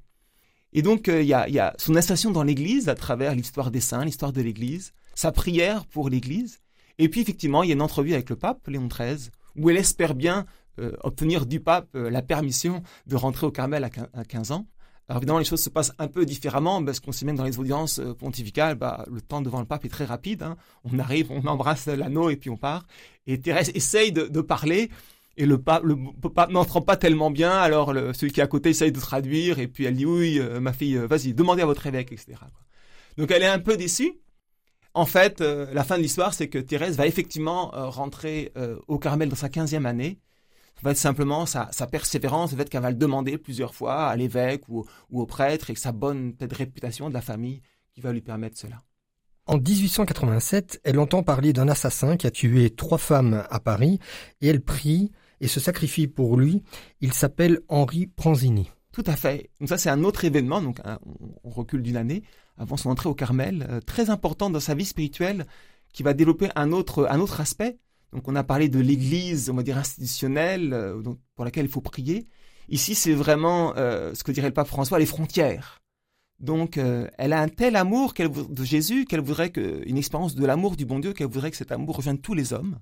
Et 0.74 0.82
donc, 0.82 1.08
euh, 1.08 1.22
il 1.22 1.28
y, 1.28 1.34
a, 1.34 1.74
son 1.78 1.96
installation 1.96 2.32
dans 2.32 2.44
l'Église 2.44 2.90
à 2.90 2.96
travers 2.96 3.34
l'histoire 3.36 3.72
des 3.72 3.80
saints, 3.80 4.06
l'histoire 4.06 4.34
de 4.34 4.42
l'Église, 4.42 4.94
sa 5.16 5.32
prière 5.32 5.86
pour 5.86 6.10
l'Église. 6.10 6.60
Et 7.00 7.10
puis, 7.10 7.22
effectivement, 7.22 7.64
il 7.64 7.70
y 7.70 7.72
a 7.72 7.76
une 7.76 7.82
entrevue 7.82 8.14
avec 8.14 8.30
le 8.30 8.36
pape, 8.36 8.68
Léon 8.68 8.88
XIII, 8.88 9.30
où 9.56 9.70
elle 9.70 9.78
espère 9.78 10.16
bien 10.16 10.46
euh, 10.80 10.92
obtenir 11.02 11.46
du 11.46 11.60
pape 11.60 11.90
euh, 11.96 12.10
la 12.10 12.22
permission 12.22 12.84
de 13.08 13.16
rentrer 13.16 13.46
au 13.46 13.52
Carmel 13.52 13.84
à 13.84 14.26
15 14.26 14.52
ans. 14.52 14.68
Alors 15.10 15.22
évidemment, 15.22 15.40
les 15.40 15.46
choses 15.46 15.62
se 15.62 15.70
passent 15.70 15.94
un 16.00 16.10
peu 16.10 16.26
différemment 16.26 16.84
parce 16.84 17.00
qu'on 17.00 17.14
sait 17.14 17.26
même 17.26 17.38
dans 17.38 17.46
les 17.46 17.60
audiences 17.60 18.02
pontificales, 18.20 18.76
bah, 18.76 19.06
le 19.10 19.22
temps 19.22 19.42
devant 19.42 19.62
le 19.62 19.66
pape 19.66 19.86
est 19.86 19.90
très 19.90 20.04
rapide. 20.04 20.44
Hein. 20.44 20.58
On 20.84 21.00
arrive, 21.00 21.32
on 21.32 21.48
embrasse 21.48 21.88
l'anneau 21.88 22.30
et 22.30 22.36
puis 22.36 22.50
on 22.50 22.58
part. 22.58 22.86
Et 23.26 23.40
Thérèse 23.40 23.72
essaye 23.74 24.12
de, 24.12 24.28
de 24.28 24.42
parler, 24.42 24.90
et 25.38 25.46
le 25.46 25.62
pape, 25.62 25.84
le 25.84 25.96
pape 26.30 26.50
n'entrant 26.50 26.82
pas 26.82 26.98
tellement 26.98 27.30
bien, 27.30 27.52
alors 27.52 27.94
le, 27.94 28.12
celui 28.14 28.32
qui 28.32 28.40
est 28.40 28.44
à 28.44 28.48
côté 28.48 28.70
essaye 28.70 28.92
de 28.92 29.00
traduire, 29.00 29.60
et 29.60 29.68
puis 29.68 29.86
elle 29.86 29.96
dit 29.96 30.06
oui, 30.06 30.40
euh, 30.40 30.60
ma 30.60 30.74
fille, 30.74 30.98
euh, 30.98 31.06
vas-y, 31.06 31.34
demandez 31.34 31.62
à 31.62 31.68
votre 31.68 31.86
évêque, 31.86 32.12
etc. 32.12 32.34
Donc 33.18 33.32
elle 33.32 33.44
est 33.44 33.48
un 33.48 33.60
peu 33.60 33.78
déçue. 33.78 34.14
En 34.98 35.06
fait, 35.06 35.42
euh, 35.42 35.68
la 35.74 35.84
fin 35.84 35.98
de 35.98 36.02
l'histoire, 36.02 36.34
c'est 36.34 36.48
que 36.48 36.58
Thérèse 36.58 36.98
va 36.98 37.06
effectivement 37.06 37.70
rentrer 37.72 38.52
au 38.88 38.98
Carmel 38.98 39.30
dans 39.30 39.36
sa 39.36 39.48
quinzième 39.50 39.86
année. 39.86 40.20
Ça 40.76 40.82
va 40.84 40.92
être 40.92 40.98
simplement 40.98 41.46
sa, 41.46 41.70
sa 41.72 41.88
persévérance, 41.88 42.52
le 42.52 42.58
fait 42.58 42.70
qu'elle 42.70 42.82
va 42.82 42.90
le 42.90 42.98
demander 42.98 43.38
plusieurs 43.38 43.76
fois 43.76 44.08
à 44.08 44.16
l'évêque 44.16 44.68
ou, 44.70 44.86
ou, 45.10 45.22
au 45.22 45.26
prêtre, 45.26 45.70
et 45.70 45.74
que 45.74 45.80
sa 45.80 45.92
bonne 45.92 46.34
réputation 46.52 47.10
de 47.10 47.14
la 47.14 47.22
famille 47.22 47.62
qui 47.94 48.02
va 48.02 48.12
lui 48.12 48.22
permettre 48.22 48.58
cela. 48.58 48.78
En 49.48 49.58
1887, 49.58 50.82
elle 50.84 51.00
entend 51.00 51.24
parler 51.24 51.54
d'un 51.54 51.68
assassin 51.70 52.18
qui 52.18 52.28
a 52.28 52.32
tué 52.32 52.70
trois 52.70 52.98
femmes 52.98 53.46
à 53.50 53.60
Paris, 53.60 54.00
et 54.42 54.48
elle 54.48 54.62
prie 54.62 55.12
et 55.42 55.48
se 55.48 55.60
sacrifie 55.60 56.08
pour 56.08 56.38
lui. 56.38 56.64
Il 57.02 57.14
s'appelle 57.14 57.62
Henri 57.70 58.08
Pranzini. 58.08 58.72
Tout 58.92 59.04
à 59.06 59.16
fait. 59.16 59.52
Donc 59.60 59.70
ça, 59.70 59.78
c'est 59.78 59.90
un 59.90 60.04
autre 60.04 60.26
événement, 60.26 60.62
donc 60.62 60.80
on 61.44 61.50
recule 61.50 61.82
d'une 61.82 61.98
année, 61.98 62.24
avant 62.58 62.78
son 62.78 62.90
entrée 62.90 63.10
au 63.10 63.14
Carmel, 63.14 63.66
euh, 63.70 63.80
très 63.82 64.10
important 64.10 64.50
dans 64.50 64.60
sa 64.60 64.76
vie 64.76 64.86
spirituelle, 64.86 65.46
qui 65.94 66.04
va 66.04 66.14
développer 66.14 66.50
un 66.56 66.72
autre, 66.72 67.08
un 67.10 67.20
autre 67.20 67.42
aspect. 67.42 67.78
Donc 68.14 68.28
on 68.28 68.36
a 68.36 68.44
parlé 68.44 68.70
de 68.70 68.80
l'Église, 68.80 69.50
on 69.50 69.56
va 69.56 69.64
dire 69.64 69.78
institutionnelle, 69.78 70.74
euh, 70.74 71.02
pour 71.36 71.46
laquelle 71.46 71.66
il 71.66 71.72
faut 71.72 71.82
prier. 71.82 72.28
Ici, 72.70 72.96
c'est 72.96 73.14
vraiment 73.14 73.76
euh, 73.78 74.14
ce 74.14 74.24
que 74.24 74.32
dirait 74.32 74.48
le 74.48 74.54
pape 74.54 74.68
François, 74.68 75.00
les 75.00 75.06
frontières. 75.06 75.82
Donc, 76.40 76.78
elle 76.78 77.34
a 77.34 77.42
un 77.42 77.48
tel 77.48 77.76
amour 77.76 78.14
de 78.14 78.64
Jésus 78.64 79.06
qu'elle 79.06 79.22
voudrait 79.22 79.50
que, 79.50 79.82
une 79.88 79.98
expérience 79.98 80.36
de 80.36 80.46
l'amour 80.46 80.76
du 80.76 80.86
bon 80.86 81.00
Dieu, 81.00 81.14
qu'elle 81.14 81.26
voudrait 81.26 81.50
que 81.50 81.58
cet 81.58 81.72
amour 81.72 81.96
rejoigne 81.96 82.20
tous 82.20 82.36
les 82.36 82.54
hommes. 82.54 82.78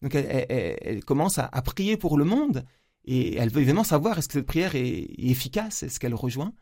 Donc, 0.00 0.14
elle, 0.14 1.04
commence 1.04 1.38
à, 1.38 1.50
prier 1.60 1.98
pour 1.98 2.16
le 2.16 2.24
monde 2.24 2.64
et 3.04 3.36
elle 3.36 3.50
veut 3.50 3.60
évidemment 3.60 3.84
savoir 3.84 4.16
est-ce 4.16 4.28
que 4.28 4.34
cette 4.34 4.46
prière 4.46 4.74
est, 4.76 5.10
efficace, 5.18 5.82
est-ce 5.82 6.00
qu'elle 6.00 6.14
rejoint. 6.14 6.54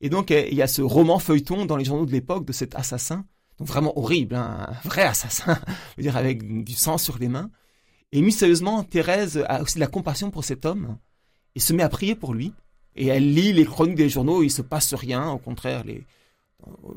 Et 0.00 0.08
donc, 0.08 0.30
il 0.30 0.54
y 0.54 0.62
a 0.62 0.66
ce 0.66 0.82
roman 0.82 1.18
feuilleton 1.18 1.66
dans 1.66 1.76
les 1.76 1.84
journaux 1.84 2.06
de 2.06 2.12
l'époque 2.12 2.46
de 2.46 2.52
cet 2.52 2.74
assassin, 2.74 3.24
donc 3.58 3.68
vraiment 3.68 3.96
horrible, 3.98 4.34
hein, 4.34 4.66
un 4.68 4.88
vrai 4.88 5.02
assassin, 5.02 5.58
je 5.66 5.96
veux 5.98 6.02
dire 6.02 6.16
avec 6.16 6.64
du 6.64 6.72
sang 6.72 6.96
sur 6.98 7.18
les 7.18 7.28
mains. 7.28 7.50
Et 8.12 8.22
mystérieusement, 8.22 8.82
Thérèse 8.82 9.44
a 9.48 9.62
aussi 9.62 9.74
de 9.74 9.80
la 9.80 9.86
compassion 9.86 10.30
pour 10.30 10.44
cet 10.44 10.64
homme 10.64 10.96
et 11.54 11.60
se 11.60 11.72
met 11.72 11.82
à 11.82 11.88
prier 11.88 12.14
pour 12.14 12.34
lui. 12.34 12.52
Et 12.96 13.06
elle 13.06 13.34
lit 13.34 13.52
les 13.52 13.64
chroniques 13.64 13.96
des 13.96 14.08
journaux, 14.08 14.42
il 14.42 14.50
se 14.50 14.62
passe 14.62 14.94
rien, 14.94 15.30
au 15.30 15.38
contraire, 15.38 15.84
les, 15.84 16.04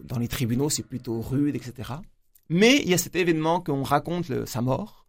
dans 0.04 0.18
les 0.18 0.28
tribunaux, 0.28 0.70
c'est 0.70 0.84
plutôt 0.84 1.22
rude, 1.22 1.56
etc. 1.56 1.94
Mais 2.50 2.82
il 2.82 2.90
y 2.90 2.94
a 2.94 2.98
cet 2.98 3.16
événement 3.16 3.62
qu'on 3.62 3.84
raconte 3.84 4.46
sa 4.46 4.62
mort. 4.62 5.06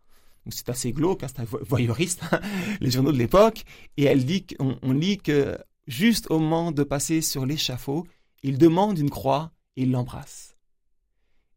C'est 0.50 0.68
assez 0.68 0.92
glauque, 0.92 1.22
hein, 1.22 1.28
c'est 1.34 1.48
voyeuriste, 1.48 2.20
hein, 2.30 2.40
les 2.80 2.90
journaux 2.90 3.12
de 3.12 3.18
l'époque. 3.18 3.64
Et 3.96 4.04
elle 4.04 4.26
dit 4.26 4.44
qu'on 4.46 4.76
on 4.82 4.92
lit 4.92 5.18
que 5.18 5.56
juste 5.86 6.30
au 6.30 6.38
moment 6.38 6.72
de 6.72 6.82
passer 6.82 7.20
sur 7.20 7.46
l'échafaud, 7.46 8.06
il 8.42 8.58
demande 8.58 8.98
une 8.98 9.10
croix 9.10 9.52
et 9.76 9.82
il 9.82 9.90
l'embrasse. 9.90 10.56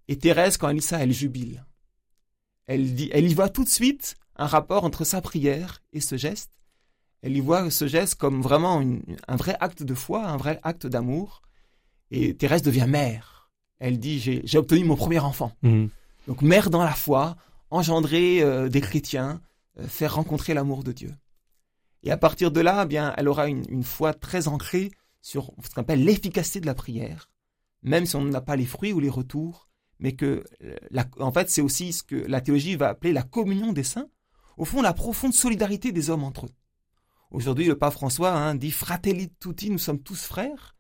Et 0.07 0.17
Thérèse, 0.17 0.57
quand 0.57 0.69
elle 0.69 0.77
lit 0.77 0.81
ça, 0.81 1.03
elle 1.03 1.11
jubile. 1.11 1.65
Elle, 2.65 2.95
dit, 2.95 3.09
elle 3.13 3.29
y 3.29 3.33
voit 3.33 3.49
tout 3.49 3.63
de 3.63 3.69
suite 3.69 4.15
un 4.35 4.45
rapport 4.45 4.83
entre 4.83 5.03
sa 5.03 5.21
prière 5.21 5.81
et 5.93 6.01
ce 6.01 6.17
geste. 6.17 6.51
Elle 7.21 7.35
y 7.35 7.39
voit 7.39 7.69
ce 7.71 7.87
geste 7.87 8.15
comme 8.15 8.41
vraiment 8.41 8.83
un 9.27 9.35
vrai 9.35 9.57
acte 9.59 9.83
de 9.83 9.93
foi, 9.93 10.25
un 10.25 10.37
vrai 10.37 10.59
acte 10.63 10.85
d'amour. 10.85 11.41
Et 12.11 12.35
Thérèse 12.35 12.61
devient 12.61 12.85
mère. 12.87 13.49
Elle 13.79 13.99
dit 13.99 14.19
j'ai 14.19 14.57
obtenu 14.57 14.83
mon 14.83 14.95
premier 14.95 15.19
enfant. 15.19 15.51
Mhm. 15.63 15.89
Donc 16.27 16.41
mère 16.41 16.69
dans 16.69 16.83
la 16.83 16.93
foi, 16.93 17.35
engendrer 17.69 18.41
euh, 18.41 18.69
des 18.69 18.81
chrétiens, 18.81 19.41
euh, 19.79 19.87
faire 19.87 20.15
rencontrer 20.15 20.53
l'amour 20.53 20.83
de 20.83 20.91
Dieu. 20.91 21.13
Et 22.03 22.11
à 22.11 22.17
partir 22.17 22.51
de 22.51 22.61
là, 22.61 22.83
eh 22.83 22.87
bien, 22.87 23.13
elle 23.17 23.27
aura 23.27 23.47
une, 23.47 23.83
foi 23.83 24.13
très 24.13 24.47
ancrée 24.47 24.91
sur 25.21 25.51
ce 25.63 25.73
qu'on 25.73 25.81
appelle 25.81 26.03
l'efficacité 26.03 26.59
de 26.59 26.65
la 26.65 26.75
prière, 26.75 27.29
même 27.81 28.05
si 28.05 28.15
on 28.15 28.23
n'a 28.23 28.41
pas 28.41 28.55
les 28.55 28.65
fruits 28.65 28.93
ou 28.93 28.99
les 28.99 29.09
retours, 29.09 29.67
mais 29.99 30.13
que, 30.13 30.43
euh, 30.63 31.03
en 31.19 31.31
fait, 31.31 31.49
c'est 31.49 31.61
aussi 31.61 31.91
ce 31.91 32.03
que 32.03 32.15
la 32.15 32.41
théologie 32.41 32.75
va 32.75 32.89
appeler 32.89 33.13
la 33.13 33.23
communion 33.23 33.73
des 33.73 33.83
saints, 33.83 34.09
au 34.57 34.65
fond, 34.65 34.81
la 34.81 34.93
profonde 34.93 35.33
solidarité 35.33 35.91
des 35.91 36.09
hommes 36.09 36.23
entre 36.23 36.45
eux. 36.45 36.51
Aujourd'hui, 37.31 37.65
le 37.65 37.77
pape 37.77 37.93
François 37.93 38.31
hein, 38.31 38.55
dit 38.55 38.71
Fratelli 38.71 39.29
tutti, 39.39 39.69
nous 39.69 39.77
sommes 39.77 40.01
tous 40.01 40.23
frères. 40.23 40.75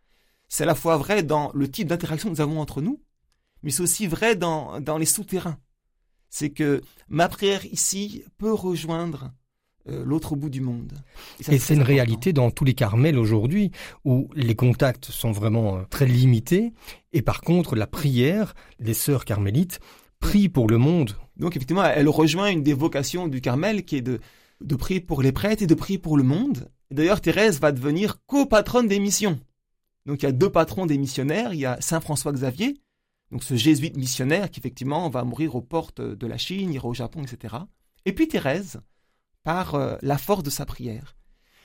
C'est 0.47 0.63
à 0.63 0.67
la 0.67 0.75
fois 0.75 0.97
vrai 0.97 1.23
dans 1.23 1.51
le 1.53 1.69
type 1.69 1.87
d'interaction 1.87 2.29
que 2.29 2.35
nous 2.35 2.41
avons 2.41 2.61
entre 2.61 2.81
nous, 2.81 3.03
mais 3.63 3.71
c'est 3.71 3.83
aussi 3.83 4.07
vrai 4.07 4.35
dans, 4.35 4.79
dans 4.79 4.97
les 4.97 5.05
souterrains. 5.05 5.59
C'est 6.29 6.51
que 6.51 6.81
ma 7.09 7.27
prière 7.27 7.65
ici 7.65 8.23
peut 8.37 8.53
rejoindre 8.53 9.33
euh, 9.89 10.03
l'autre 10.05 10.35
bout 10.35 10.49
du 10.49 10.61
monde. 10.61 10.93
Et, 11.47 11.57
c'est 11.59 11.73
une 11.73 11.81
réalité 11.81 12.33
dans 12.33 12.51
tous 12.51 12.65
les 12.65 12.73
carmels 12.73 13.17
aujourd'hui, 13.17 13.71
où 14.05 14.29
les 14.35 14.55
contacts 14.55 15.05
sont 15.05 15.31
vraiment 15.31 15.77
euh, 15.77 15.81
très 15.89 16.05
limités, 16.05 16.73
et 17.13 17.21
par 17.21 17.41
contre 17.41 17.75
la 17.75 17.87
prière, 17.87 18.53
les 18.79 18.93
sœurs 18.93 19.25
carmélites 19.25 19.79
prient 20.19 20.49
pour 20.49 20.67
le 20.67 20.77
monde. 20.77 21.15
Donc 21.37 21.55
effectivement, 21.55 21.85
elle 21.85 22.09
rejoint 22.09 22.49
une 22.49 22.63
des 22.63 22.73
vocations 22.73 23.27
du 23.27 23.41
Carmel 23.41 23.85
qui 23.85 23.97
est 23.97 24.01
de 24.01 24.19
de 24.61 24.75
prier 24.75 25.01
pour 25.01 25.21
les 25.21 25.31
prêtres 25.31 25.63
et 25.63 25.67
de 25.67 25.75
prier 25.75 25.99
pour 25.99 26.17
le 26.17 26.23
monde. 26.23 26.69
D'ailleurs, 26.91 27.21
Thérèse 27.21 27.59
va 27.59 27.71
devenir 27.71 28.23
copatronne 28.25 28.87
des 28.87 28.99
missions. 28.99 29.39
Donc 30.05 30.23
il 30.23 30.25
y 30.25 30.29
a 30.29 30.31
deux 30.31 30.49
patrons 30.49 30.85
des 30.85 30.97
missionnaires, 30.97 31.53
il 31.53 31.59
y 31.59 31.65
a 31.65 31.79
Saint 31.81 31.99
François 31.99 32.31
Xavier, 32.31 32.75
donc 33.31 33.43
ce 33.43 33.55
jésuite 33.55 33.97
missionnaire 33.97 34.49
qui 34.49 34.59
effectivement 34.59 35.09
va 35.09 35.25
mourir 35.25 35.55
aux 35.55 35.61
portes 35.61 36.01
de 36.01 36.27
la 36.27 36.37
Chine, 36.37 36.73
ira 36.73 36.87
au 36.87 36.93
Japon, 36.93 37.23
etc. 37.23 37.55
Et 38.05 38.13
puis 38.13 38.29
Thérèse, 38.29 38.79
par 39.47 39.75
euh, 39.75 39.95
la 40.01 40.17
force 40.17 40.43
de 40.43 40.49
sa 40.49 40.65
prière. 40.65 41.15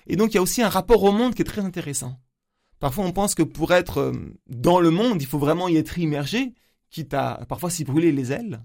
Et 0.07 0.15
donc 0.15 0.31
il 0.31 0.35
y 0.37 0.39
a 0.39 0.43
aussi 0.43 0.63
un 0.63 0.69
rapport 0.69 1.03
au 1.03 1.11
monde 1.11 1.35
qui 1.35 1.43
est 1.43 1.45
très 1.53 1.63
intéressant. 1.63 2.17
Parfois 2.79 3.05
on 3.05 3.11
pense 3.11 3.35
que 3.35 3.43
pour 3.43 3.73
être 3.73 3.99
euh, 3.99 4.13
dans 4.47 4.79
le 4.79 4.93
monde, 4.93 5.21
il 5.21 5.27
faut 5.27 5.41
vraiment 5.41 5.67
y 5.67 5.77
être 5.77 5.99
immergé, 5.99 6.55
quitte 6.91 7.13
à 7.13 7.45
parfois 7.49 7.71
s'y 7.71 7.83
brûler 7.83 8.13
les 8.13 8.31
ailes. 8.31 8.65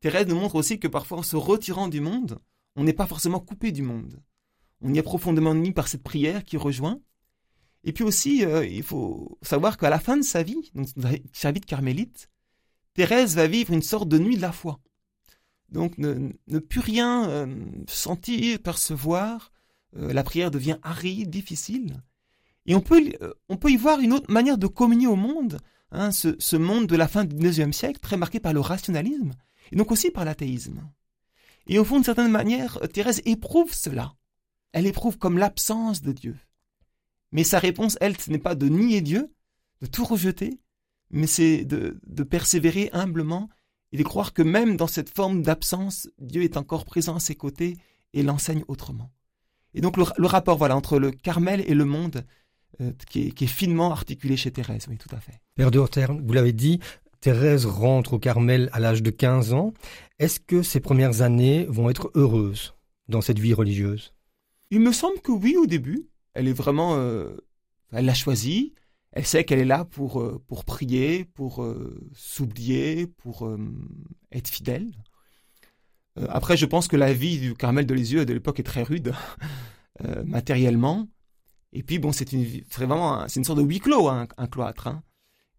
Thérèse 0.00 0.26
nous 0.26 0.34
montre 0.34 0.56
aussi 0.56 0.80
que 0.80 0.88
parfois 0.88 1.18
en 1.18 1.22
se 1.22 1.36
retirant 1.36 1.86
du 1.86 2.00
monde, 2.00 2.40
on 2.74 2.82
n'est 2.82 2.92
pas 2.92 3.06
forcément 3.06 3.38
coupé 3.38 3.70
du 3.70 3.82
monde. 3.82 4.20
On 4.80 4.92
y 4.92 4.98
est 4.98 5.02
profondément 5.02 5.54
mis 5.54 5.70
par 5.70 5.86
cette 5.86 6.02
prière 6.02 6.44
qui 6.44 6.56
rejoint. 6.56 7.00
Et 7.84 7.92
puis 7.92 8.02
aussi, 8.02 8.44
euh, 8.44 8.66
il 8.66 8.82
faut 8.82 9.38
savoir 9.42 9.78
qu'à 9.78 9.90
la 9.90 10.00
fin 10.00 10.16
de 10.16 10.24
sa 10.24 10.42
vie, 10.42 10.72
donc 10.74 10.88
sa 11.32 11.52
vie 11.52 11.60
de 11.60 11.66
carmélite, 11.66 12.30
Thérèse 12.94 13.36
va 13.36 13.46
vivre 13.46 13.72
une 13.72 13.82
sorte 13.82 14.08
de 14.08 14.18
nuit 14.18 14.36
de 14.36 14.42
la 14.42 14.50
foi. 14.50 14.80
Donc 15.76 15.98
ne, 15.98 16.58
plus 16.58 16.80
rien 16.80 17.28
euh, 17.28 17.46
sentir, 17.86 18.58
percevoir, 18.60 19.52
euh, 19.96 20.12
la 20.12 20.24
prière 20.24 20.50
devient 20.50 20.78
aride, 20.82 21.30
difficile. 21.30 22.02
Et 22.64 22.74
on 22.74 22.80
peut, 22.80 23.12
on 23.48 23.56
peut 23.56 23.70
y 23.70 23.76
voir 23.76 24.00
une 24.00 24.12
autre 24.12 24.32
manière 24.32 24.58
de 24.58 24.66
communier 24.66 25.06
au 25.06 25.16
monde, 25.16 25.58
hein, 25.92 26.10
ce, 26.10 26.34
ce, 26.38 26.56
monde 26.56 26.86
de 26.86 26.96
la 26.96 27.06
fin 27.06 27.24
du 27.24 27.36
XIXe 27.36 27.76
siècle, 27.76 28.00
très 28.00 28.16
marqué 28.16 28.40
par 28.40 28.52
le 28.52 28.60
rationalisme, 28.60 29.34
et 29.70 29.76
donc 29.76 29.92
aussi 29.92 30.10
par 30.10 30.24
l'athéisme. 30.24 30.80
Et 31.66 31.78
au 31.78 31.84
fond, 31.84 32.00
de 32.00 32.04
certaine 32.04 32.30
manière, 32.30 32.80
Thérèse 32.92 33.22
éprouve 33.24 33.72
cela. 33.72 34.14
Elle 34.72 34.86
éprouve 34.86 35.18
comme 35.18 35.38
l'absence 35.38 36.00
de 36.02 36.12
Dieu. 36.12 36.36
Mais 37.32 37.44
sa 37.44 37.58
réponse, 37.58 37.98
elle, 38.00 38.18
ce 38.18 38.30
n'est 38.30 38.38
pas 38.38 38.54
de 38.54 38.68
nier 38.68 39.02
Dieu, 39.02 39.30
de 39.82 39.86
tout 39.86 40.04
rejeter, 40.04 40.58
mais 41.10 41.26
c'est 41.26 41.64
de, 41.64 41.98
persévérer 42.24 42.88
humblement 42.92 43.50
et 43.92 43.96
de 43.96 44.02
croire 44.02 44.32
que 44.32 44.42
même 44.42 44.76
dans 44.76 44.86
cette 44.86 45.14
forme 45.14 45.42
d'absence, 45.42 46.08
Dieu 46.18 46.42
est 46.42 46.56
encore 46.56 46.84
présent 46.84 47.16
à 47.16 47.20
ses 47.20 47.34
côtés 47.34 47.76
et 48.12 48.22
l'enseigne 48.22 48.64
autrement. 48.68 49.10
Et 49.74 49.80
donc 49.80 49.96
le, 49.96 50.26
rapport 50.26 50.56
voilà, 50.56 50.76
entre 50.76 50.98
le 50.98 51.10
Carmel 51.10 51.62
et 51.66 51.74
le 51.74 51.84
monde 51.84 52.24
euh, 52.80 52.92
qui, 53.08 53.28
est, 53.28 53.46
finement 53.46 53.92
articulé 53.92 54.36
chez 54.36 54.50
Thérèse, 54.50 54.86
oui, 54.88 54.96
tout 54.96 55.14
à 55.14 55.20
fait. 55.20 55.40
Père 55.54 55.70
de 55.70 55.78
vous 55.78 56.32
l'avez 56.32 56.52
dit, 56.52 56.80
Thérèse 57.20 57.66
rentre 57.66 58.14
au 58.14 58.18
Carmel 58.18 58.70
à 58.72 58.80
l'âge 58.80 59.02
de 59.02 59.10
15 59.10 59.52
ans. 59.52 59.74
Est-ce 60.18 60.40
que 60.40 60.62
ses 60.62 60.80
premières 60.80 61.22
années 61.22 61.66
vont 61.68 61.90
être 61.90 62.10
heureuses 62.14 62.74
dans 63.08 63.20
cette 63.20 63.38
vie 63.38 63.54
religieuse? 63.54 64.14
Il 64.70 64.80
me 64.80 64.92
semble 64.92 65.20
que 65.20 65.32
oui 65.32 65.56
au 65.56 65.66
début. 65.66 66.08
Elle 66.34 66.48
est 66.48 66.52
vraiment... 66.52 66.96
Euh, 66.96 67.36
elle 67.92 68.06
l'a 68.06 68.14
choisi. 68.14 68.74
Elle 69.16 69.24
sait 69.24 69.44
qu'elle 69.44 69.60
est 69.60 69.64
là 69.64 69.86
pour, 69.86 70.20
euh, 70.20 70.42
pour 70.46 70.66
prier, 70.66 71.24
pour 71.24 71.62
euh, 71.62 71.98
s'oublier, 72.14 73.06
pour 73.06 73.48
être 74.30 74.48
fidèle. 74.48 74.92
après, 76.28 76.56
je 76.56 76.66
pense 76.66 76.86
que 76.86 76.96
la 76.96 77.12
vie 77.14 77.38
du 77.38 77.54
Carmel 77.54 77.86
de 77.86 77.94
Lisieux 77.94 78.26
de 78.26 78.34
l'époque 78.34 78.60
est 78.60 78.62
très 78.62 78.82
rude, 78.82 79.14
matériellement. 80.24 81.08
Et 81.72 81.82
puis, 81.82 81.98
bon, 81.98 82.12
c'est 82.12 82.32
une, 82.32 82.44
vraiment 82.70 83.26
c'est 83.28 83.40
une 83.40 83.44
sorte 83.44 83.58
de 83.58 83.64
huis 83.64 83.80
clos, 83.80 84.08
hein, 84.08 84.28
un 84.36 84.46
cloître. 84.46 84.86
Hein. 84.86 85.02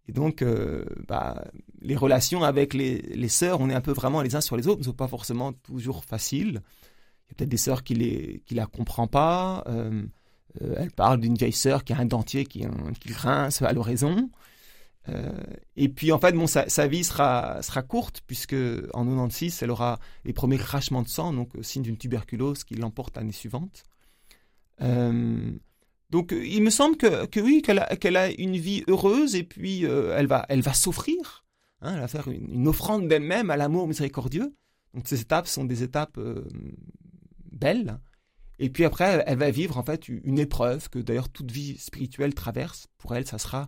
Et 0.08 0.12
donc, 0.12 0.40
euh, 0.40 0.84
bah, 1.08 1.44
les 1.80 1.96
relations 1.96 2.44
avec 2.44 2.74
les, 2.74 3.28
sœurs, 3.28 3.60
on 3.60 3.68
est 3.68 3.74
un 3.74 3.80
peu 3.80 3.92
vraiment 3.92 4.22
les 4.22 4.36
uns 4.36 4.40
sur 4.40 4.56
les 4.56 4.68
autres, 4.68 4.78
ne 4.78 4.84
sont 4.84 4.92
pas 4.92 5.08
forcément 5.08 5.52
toujours 5.52 6.04
faciles. 6.04 6.62
Il 7.26 7.30
y 7.30 7.32
a 7.32 7.34
peut-être 7.36 7.48
des 7.50 7.58
sœurs 7.58 7.82
qui 7.82 8.42
qui 8.46 8.54
la 8.54 8.66
comprend 8.66 9.06
pas. 9.06 9.64
Euh, 9.66 10.06
euh, 10.62 10.74
elle 10.78 10.90
parle 10.90 11.20
d'une 11.20 11.34
vieille 11.34 11.52
sœur 11.52 11.84
qui 11.84 11.92
a 11.92 11.98
un 11.98 12.06
dentier 12.06 12.44
qui, 12.44 12.64
qui 13.00 13.08
grince 13.10 13.62
à 13.62 13.72
l'oraison. 13.72 14.30
et 15.76 15.88
puis 15.88 16.12
en 16.12 16.18
fait, 16.18 16.32
bon, 16.32 16.46
sa, 16.46 16.86
vie 16.86 17.04
sera 17.04 17.82
courte 17.88 18.22
puisque 18.26 18.56
en 18.92 19.04
96, 19.04 19.62
elle 19.62 19.70
aura 19.70 19.98
les 20.24 20.32
premiers 20.32 20.58
crachements 20.58 21.02
de 21.02 21.08
sang, 21.08 21.32
donc 21.32 21.50
signe 21.62 21.82
d'une 21.82 21.96
tuberculose 21.96 22.64
qui 22.64 22.74
l'emporte 22.74 23.16
l'année 23.16 23.32
suivante. 23.32 23.84
Donc 26.10 26.32
euh, 26.32 26.44
il 26.44 26.62
me 26.62 26.70
semble 26.70 26.96
que, 26.96 27.40
oui, 27.40 27.62
qu'elle 27.62 28.16
a, 28.16 28.30
une 28.30 28.56
vie 28.56 28.84
heureuse 28.88 29.34
et 29.34 29.44
puis 29.44 29.84
euh, 29.84 30.14
elle 30.16 30.26
va, 30.26 30.46
elle 30.48 30.62
va 30.62 30.72
s'offrir, 30.72 31.44
hein, 31.80 31.94
elle 31.94 32.00
va 32.00 32.08
faire 32.08 32.28
une, 32.28 32.66
offrande 32.66 33.08
d'elle-même 33.08 33.50
à 33.50 33.56
l'amour 33.56 33.86
miséricordieux. 33.86 34.54
Donc 34.94 35.06
ces 35.06 35.20
étapes 35.20 35.46
sont 35.46 35.64
des 35.64 35.82
étapes 35.82 36.16
euh, 36.18 36.46
belles. 37.52 37.98
Et 38.58 38.70
puis 38.70 38.84
après, 38.84 39.22
elle, 39.26 39.38
va 39.38 39.50
vivre 39.50 39.78
en 39.78 39.82
fait 39.82 40.08
une 40.08 40.38
épreuve 40.38 40.88
que 40.88 40.98
d'ailleurs 40.98 41.28
toute 41.28 41.50
vie 41.50 41.78
spirituelle 41.78 42.34
traverse. 42.34 42.88
Pour 42.98 43.14
elle, 43.14 43.26
ça 43.26 43.38
sera 43.38 43.66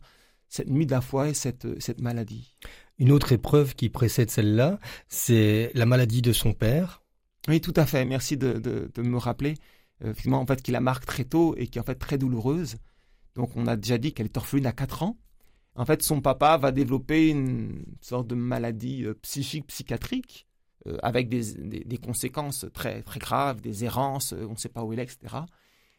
cette 0.49 0.68
nuit 0.68 0.87
de 0.87 0.90
la 0.90 1.00
foi 1.00 1.28
et 1.28 1.35
cette, 1.35 1.80
cette 1.80 2.00
maladie. 2.00 2.56
Une 2.99 3.12
autre 3.12 3.32
épreuve 3.32 3.75
qui 3.75 3.88
précède 3.88 4.30
celle-là, 4.30 4.80
c'est 5.09 5.70
la 5.75 5.87
maladie 5.87 6.23
de 6.23 6.32
son 6.32 6.52
père. 6.52 7.02
Oui, 7.49 7.61
tout 7.61 7.75
à 7.76 7.87
fait. 7.87 8.04
Merci 8.04 8.37
de, 8.37 8.59
de 8.59 9.02
me 9.02 9.16
rappeler. 9.16 9.54
Euh, 10.04 10.14
en 10.32 10.47
fait, 10.47 10.62
qui 10.62 10.70
la 10.70 10.80
marque 10.80 11.06
très 11.06 11.25
tôt 11.25 11.54
et 11.56 11.66
qui 11.66 11.78
est 11.78 11.80
en 11.80 11.85
fait 11.85 11.97
très 11.97 12.18
douloureuse. 12.18 12.76
Donc, 13.35 13.56
on 13.56 13.66
a 13.66 13.76
déjà 13.76 13.99
dit 13.99 14.12
qu'elle 14.12 14.26
est 14.26 14.37
orpheline 14.37 14.66
à 14.66 14.73
4 14.73 15.02
ans. 15.02 15.18
En 15.75 15.85
fait, 15.85 16.02
son 16.02 16.20
papa 16.20 16.56
va 16.56 16.73
développer 16.73 17.28
une 17.28 17.85
sorte 18.00 18.26
de 18.26 18.35
maladie 18.35 19.04
euh, 19.04 19.14
psychique, 19.23 19.66
psychiatrique, 19.68 20.47
euh, 20.87 20.96
avec 21.02 21.28
des, 21.28 21.99
conséquences 21.99 22.66
très, 22.72 23.02
très 23.02 23.20
graves, 23.20 23.60
des 23.60 23.84
errances, 23.84 24.32
on 24.32 24.52
ne 24.52 24.56
sait 24.56 24.68
pas 24.68 24.82
où 24.82 24.92
elle 24.92 25.00
est, 25.00 25.04
etc. 25.04 25.37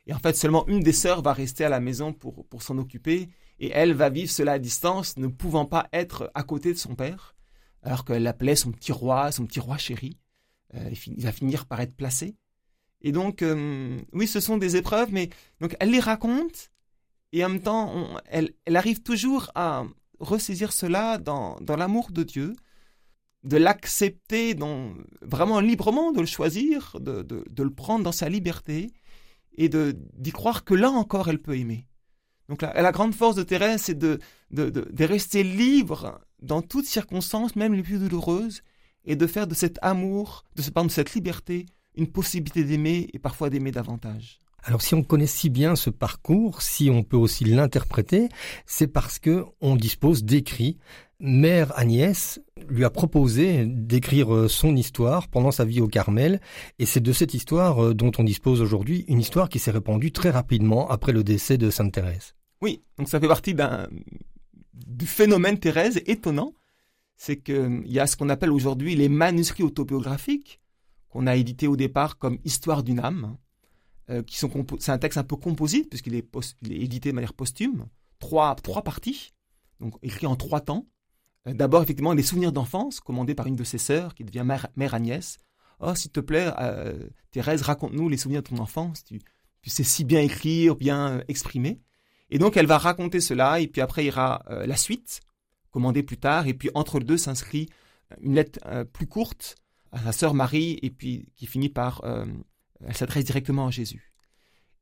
Et 0.08 0.14
en 0.14 0.20
fait, 0.20 0.36
seulement 0.36 0.68
une 0.68 0.82
des 0.82 0.94
sœurs 0.94 1.22
va 1.22 1.34
rester 1.34 1.64
à 1.64 1.70
la 1.70 1.80
maison 1.80 2.14
pour, 2.14 2.46
pour 2.48 2.64
s'en 2.64 2.78
occuper, 2.78 3.30
et 3.60 3.70
elle 3.74 3.94
va 3.94 4.10
vivre 4.10 4.32
cela 4.32 4.54
à 4.54 4.60
distance, 4.60 5.18
ne 5.18 5.28
pouvant 5.28 5.66
pas 5.66 5.88
être 5.94 6.32
à 6.34 6.44
côté 6.44 6.74
de 6.74 6.78
son 6.78 6.96
père, 6.96 7.36
alors 7.84 8.06
qu'elle 8.06 8.24
l'appelait 8.24 8.56
son 8.56 8.72
petit 8.72 8.92
roi, 8.92 9.32
son 9.32 9.46
petit 9.46 9.60
roi 9.60 9.78
chéri. 9.78 10.18
Euh, 10.74 10.90
il 11.08 11.24
va 11.24 11.32
finir 11.32 11.66
par 11.66 11.80
être 11.82 11.96
placé. 11.96 12.36
Et 13.02 13.12
donc, 13.12 13.42
euh, 13.42 14.00
oui, 14.14 14.28
ce 14.28 14.40
sont 14.40 14.58
des 14.58 14.78
épreuves, 14.78 15.12
mais 15.12 15.30
donc 15.60 15.76
elle 15.80 15.92
les 15.92 16.00
raconte, 16.00 16.72
et 17.34 17.44
en 17.46 17.50
même 17.50 17.62
temps, 17.62 18.20
elle, 18.26 18.54
elle, 18.66 18.76
arrive 18.76 19.02
toujours 19.02 19.52
à 19.56 19.86
ressaisir 20.20 20.74
cela 20.74 21.18
dans, 21.18 21.58
dans 21.62 21.78
l'amour 21.78 22.12
de 22.12 22.24
Dieu, 22.24 22.54
de 23.44 23.58
l'accepter 23.58 24.56
vraiment 25.22 25.60
librement, 25.60 26.12
de 26.12 26.20
le 26.20 26.28
choisir, 26.28 26.98
de, 27.00 27.24
de, 27.24 27.64
le 27.64 27.74
prendre 27.74 28.04
dans 28.04 28.12
sa 28.12 28.30
liberté, 28.30 28.92
et 29.58 29.70
d'y 29.70 30.32
croire 30.32 30.64
que 30.64 30.74
là 30.74 30.90
encore, 30.90 31.30
elle 31.30 31.42
peut 31.42 31.58
aimer. 31.58 31.88
Donc 32.50 32.62
la, 32.62 32.74
la 32.74 32.92
grande 32.92 33.16
force 33.16 33.36
de 33.36 33.44
Thérèse, 33.44 33.84
c'est 33.84 33.98
de, 33.98 34.20
de, 34.52 35.04
rester 35.04 35.44
libre 35.44 36.22
dans 36.42 36.62
toutes 36.62 36.86
circonstances, 36.86 37.56
même 37.56 37.74
les 37.74 37.84
plus 37.84 37.98
douloureuses, 37.98 38.62
et 39.06 39.16
de 39.16 39.28
faire 39.28 39.48
de 39.48 39.56
cet 39.56 39.80
amour, 39.82 40.44
de, 40.56 40.62
de 40.62 40.90
cette 40.90 41.14
liberté, 41.14 41.66
une 41.96 42.08
possibilité 42.08 42.64
d'aimer 42.64 43.10
et 43.14 43.20
parfois 43.20 43.50
d'aimer 43.50 43.72
davantage. 43.72 44.40
Alors 44.64 44.82
si 44.82 44.94
on 44.94 45.02
connaît 45.02 45.28
si 45.28 45.50
bien 45.50 45.76
ce 45.76 45.90
parcours, 45.90 46.62
si 46.62 46.90
on 46.92 47.04
peut 47.04 47.18
aussi 47.18 47.46
l'interpréter, 47.46 48.30
c'est 48.68 48.88
parce 48.88 49.18
que 49.18 49.46
on 49.60 49.76
dispose 49.76 50.24
d'écrits. 50.24 50.78
Mère 51.24 51.78
Agnès 51.78 52.40
lui 52.68 52.84
a 52.84 52.90
proposé 52.90 53.66
d'écrire 53.68 54.34
euh, 54.34 54.48
son 54.48 54.76
histoire 54.76 55.28
pendant 55.28 55.52
sa 55.52 55.66
vie 55.66 55.80
au 55.80 55.88
Carmel, 55.88 56.42
et 56.80 56.88
c'est 56.88 57.00
de 57.00 57.14
cette 57.14 57.36
histoire 57.36 57.84
euh, 57.86 57.94
dont 57.94 58.12
on 58.18 58.24
dispose 58.24 58.60
aujourd'hui, 58.60 59.06
une 59.08 59.20
histoire 59.20 59.48
qui 59.48 59.60
s'est 59.60 59.70
répandue 59.70 60.12
très 60.12 60.32
rapidement 60.32 60.90
après 60.90 61.12
le 61.12 61.24
décès 61.24 61.60
de 61.60 61.70
Sainte 61.70 61.94
Thérèse. 61.94 62.34
Oui, 62.62 62.82
donc 62.98 63.08
ça 63.08 63.20
fait 63.20 63.28
partie 63.28 63.56
du 64.74 65.06
phénomène 65.06 65.60
Thérèse 65.60 66.02
étonnant, 66.08 66.54
c'est 67.18 67.38
qu'il 67.38 67.84
y 67.86 68.00
a 68.00 68.08
ce 68.08 68.18
qu'on 68.18 68.30
appelle 68.30 68.52
aujourd'hui 68.52 68.96
les 68.96 69.10
manuscrits 69.10 69.64
autobiographiques 69.64 70.60
qu'on 71.10 71.28
a 71.28 71.36
édités 71.36 71.68
au 71.68 71.76
départ 71.76 72.18
comme 72.18 72.40
Histoire 72.46 72.82
d'une 72.82 73.00
âme, 73.00 73.38
euh, 74.10 74.24
qui 74.24 74.38
sont 74.38 74.50
c'est 74.80 74.92
un 74.92 74.98
texte 74.98 75.20
un 75.20 75.24
peu 75.24 75.36
composite 75.36 75.88
puisqu'il 75.88 76.16
est, 76.16 76.28
est, 76.36 76.72
édité 76.72 77.10
de 77.10 77.16
manière 77.16 77.36
posthume, 77.36 77.86
trois, 78.18 78.56
trois 78.56 78.82
parties, 78.82 79.34
donc 79.80 79.94
écrit 80.02 80.26
en 80.26 80.36
trois 80.36 80.62
temps. 80.62 80.88
Euh, 81.48 81.54
d'abord, 81.54 81.84
effectivement, 81.84 82.14
les 82.14 82.24
souvenirs 82.24 82.52
d'enfance, 82.52 83.00
commandés 83.00 83.36
par 83.36 83.48
une 83.48 83.56
de 83.56 83.64
ses 83.64 83.78
sœurs, 83.78 84.14
qui 84.14 84.24
devient 84.24 84.46
mère, 84.76 84.94
Agnès. 84.94 85.38
Oh, 85.80 85.96
s'il 85.96 86.12
te 86.12 86.20
plaît, 86.20 86.52
euh, 86.60 87.08
Thérèse, 87.32 87.62
raconte-nous 87.62 88.10
les 88.10 88.18
souvenirs 88.18 88.44
de 88.44 88.50
ton 88.50 88.60
enfance. 88.60 89.04
Tu, 89.04 89.20
sais 89.66 89.84
si 89.84 90.04
bien 90.04 90.22
écrire, 90.22 90.76
bien 90.76 91.24
exprimer. 91.28 91.82
Et 92.30 92.38
donc, 92.38 92.58
elle 92.58 92.68
va 92.68 92.78
raconter 92.78 93.20
cela, 93.20 93.60
et 93.60 93.68
puis 93.68 93.82
après, 93.82 94.04
il 94.04 94.08
y 94.08 94.12
aura 94.12 94.44
la 94.48 94.78
suite, 94.78 95.20
commandée 95.70 96.02
plus 96.02 96.18
tard, 96.18 96.48
et 96.48 96.54
puis 96.54 96.70
entre 96.76 97.00
les 97.00 97.06
deux 97.06 97.18
s'inscrit 97.18 97.68
une 98.22 98.36
lettre 98.36 98.60
plus 98.94 99.06
courte 99.06 99.56
à 99.92 100.00
sa 100.00 100.12
sœur 100.14 100.34
Marie, 100.34 100.80
et 100.82 100.90
puis 100.90 101.28
qui 101.36 101.46
finit 101.46 101.68
par 101.68 102.02
elle 102.86 102.96
s'adresse 102.96 103.26
directement 103.26 103.68
à 103.68 103.72
Jésus. 103.72 104.12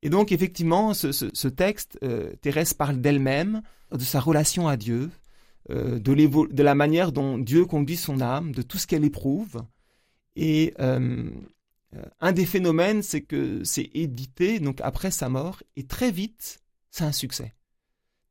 Et 0.02 0.10
donc, 0.10 0.32
effectivement, 0.32 0.94
ce, 0.94 1.48
texte, 1.48 2.00
euh, 2.04 2.34
Thérèse 2.42 2.74
parle 2.74 3.02
d'elle-même, 3.02 3.62
de 3.92 4.00
sa 4.00 4.20
relation 4.20 4.68
à 4.68 4.78
Dieu, 4.78 5.10
euh, 5.70 6.00
de, 6.00 6.64
la 6.64 6.76
manière 6.76 7.12
dont 7.12 7.38
Dieu 7.38 7.66
conduit 7.66 7.98
son 7.98 8.22
âme, 8.22 8.52
de 8.54 8.62
tout 8.62 8.78
ce 8.78 8.88
qu'elle 8.88 9.06
éprouve. 9.06 9.64
Et 10.36 10.74
euh, 10.80 11.30
un 12.20 12.32
des 12.32 12.46
phénomènes, 12.46 13.04
c'est 13.04 13.22
que 13.22 13.64
c'est 13.64 13.90
édité 13.94 14.60
donc 14.60 14.80
après 14.82 15.12
sa 15.12 15.30
mort, 15.30 15.62
et 15.76 15.84
très 15.86 16.12
vite, 16.12 16.60
c'est 16.92 17.04
un 17.04 17.12
succès. 17.12 17.54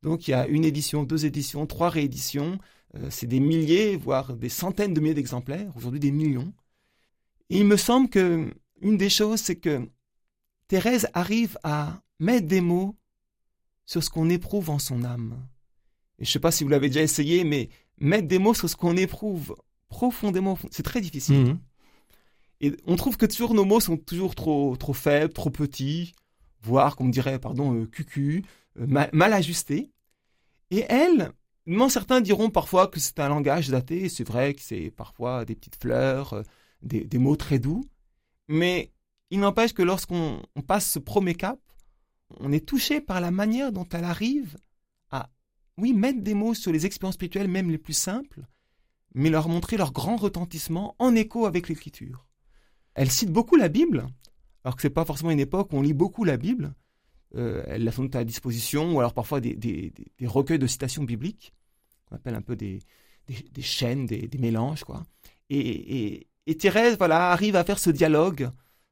Donc, 0.01 0.27
il 0.27 0.31
y 0.31 0.33
a 0.33 0.47
une 0.47 0.63
édition, 0.63 1.03
deux 1.03 1.25
éditions, 1.25 1.65
trois 1.65 1.89
rééditions. 1.89 2.57
c'est 3.09 3.27
des 3.27 3.41
milliers, 3.41 3.97
voire 3.97 4.33
des 4.33 4.49
centaines 4.49 4.93
de 4.93 5.01
milliers 5.01 5.13
d'exemplaires. 5.13 5.71
Aujourd'hui, 5.75 5.99
des 5.99 6.11
millions. 6.11 6.53
Et 7.49 7.59
il 7.59 7.65
me 7.65 7.75
semble 7.77 8.09
que 8.09 8.49
une 8.81 8.97
des 8.97 9.09
choses, 9.09 9.41
c'est 9.41 9.57
que 9.57 9.89
Thérèse 10.67 11.07
arrive 11.13 11.57
à 11.63 12.01
mettre 12.19 12.47
des 12.47 12.61
mots 12.61 12.95
sur 13.85 14.03
ce 14.03 14.09
qu'on 14.09 14.29
éprouve 14.29 14.69
en 14.69 14.79
son 14.79 15.03
âme. 15.03 15.35
Et 16.19 16.25
je 16.25 16.29
ne 16.29 16.33
sais 16.33 16.39
pas 16.39 16.51
si 16.51 16.63
vous 16.63 16.69
l'avez 16.69 16.87
déjà 16.87 17.01
essayé, 17.01 17.43
mais 17.43 17.69
mettre 17.99 18.27
des 18.27 18.39
mots 18.39 18.53
sur 18.53 18.69
ce 18.69 18.75
qu'on 18.75 18.97
éprouve 18.97 19.55
profondément, 19.87 20.57
c'est 20.71 20.83
très 20.83 21.01
difficile. 21.01 21.45
Mhm. 21.45 21.59
Et 22.61 22.73
on 22.85 22.95
trouve 22.95 23.17
que 23.17 23.25
toujours 23.25 23.53
nos 23.53 23.65
mots 23.65 23.79
sont 23.79 23.97
toujours 23.97 24.35
trop, 24.35 24.75
trop 24.75 24.93
faibles, 24.93 25.33
trop 25.33 25.49
petits, 25.49 26.13
voire, 26.61 26.95
comme 26.95 27.09
dirait, 27.09 27.39
pardon, 27.39 27.73
euh, 27.73 27.85
cucu, 27.85 28.43
euh, 28.79 28.85
mal, 28.87 29.33
ajustés. 29.33 29.91
Et 30.69 30.85
elle, 30.89 31.31
certains 31.89 32.19
diront 32.19 32.49
parfois 32.49 32.87
que 32.87 32.99
c'est 32.99 33.19
un 33.19 33.29
langage 33.29 33.69
daté, 33.69 34.09
c'est 34.09 34.27
vrai 34.27 34.53
que 34.53 34.61
c'est 34.61 34.91
parfois 34.91 35.45
des 35.45 35.55
petites 35.55 35.77
fleurs, 35.77 36.33
euh, 36.33 36.43
des 36.81 37.17
mots 37.17 37.37
très 37.37 37.59
doux. 37.59 37.85
Mais 38.49 38.91
il 39.29 39.39
n'empêche 39.39 39.73
que 39.73 39.81
lorsqu'on 39.81 40.41
passe 40.67 40.91
ce 40.91 40.99
premier 40.99 41.35
cap, 41.35 41.59
on 42.39 42.51
est 42.51 42.65
touché 42.65 42.99
par 42.99 43.21
la 43.21 43.31
manière 43.31 43.71
dont 43.71 43.87
elle 43.91 44.03
arrive 44.03 44.57
oui, 45.79 45.93
mettre 45.93 46.21
des 46.21 46.33
mots 46.33 46.53
sur 46.53 46.71
les 46.71 46.85
expériences 46.85 47.15
spirituelles, 47.15 47.47
même 47.47 47.69
les 47.69 47.77
plus 47.77 47.93
simples, 47.93 48.41
mais 49.13 49.29
leur 49.29 49.49
montrer 49.49 49.77
leur 49.77 49.91
grand 49.91 50.15
retentissement 50.15 50.95
en 50.99 51.15
écho 51.15 51.45
avec 51.45 51.69
l'écriture. 51.69 52.27
Elle 52.95 53.11
cite 53.11 53.31
beaucoup 53.31 53.55
la 53.55 53.69
Bible, 53.69 54.07
alors 54.63 54.75
que 54.75 54.81
ce 54.81 54.87
n'est 54.87 54.93
pas 54.93 55.05
forcément 55.05 55.31
une 55.31 55.39
époque 55.39 55.71
où 55.73 55.77
on 55.77 55.81
lit 55.81 55.93
beaucoup 55.93 56.23
la 56.23 56.37
Bible. 56.37 56.73
Euh, 57.35 57.63
elle 57.67 57.83
l'a 57.83 57.91
sans 57.91 58.05
à 58.15 58.23
disposition, 58.23 58.95
ou 58.95 58.99
alors 58.99 59.13
parfois 59.13 59.39
des, 59.39 59.93
recueils 60.23 60.59
de 60.59 60.67
citations 60.67 61.03
bibliques, 61.03 61.53
qu'on 62.05 62.15
appelle 62.15 62.35
un 62.35 62.41
peu 62.41 62.55
des, 62.55 62.79
chaînes, 63.61 64.05
des, 64.05 64.29
mélanges, 64.39 64.83
quoi. 64.83 65.03
et, 65.49 66.27
Thérèse, 66.59 66.97
voilà, 66.97 67.31
arrive 67.31 67.55
à 67.55 67.63
faire 67.63 67.77
ce 67.77 67.91
dialogue 67.91 68.49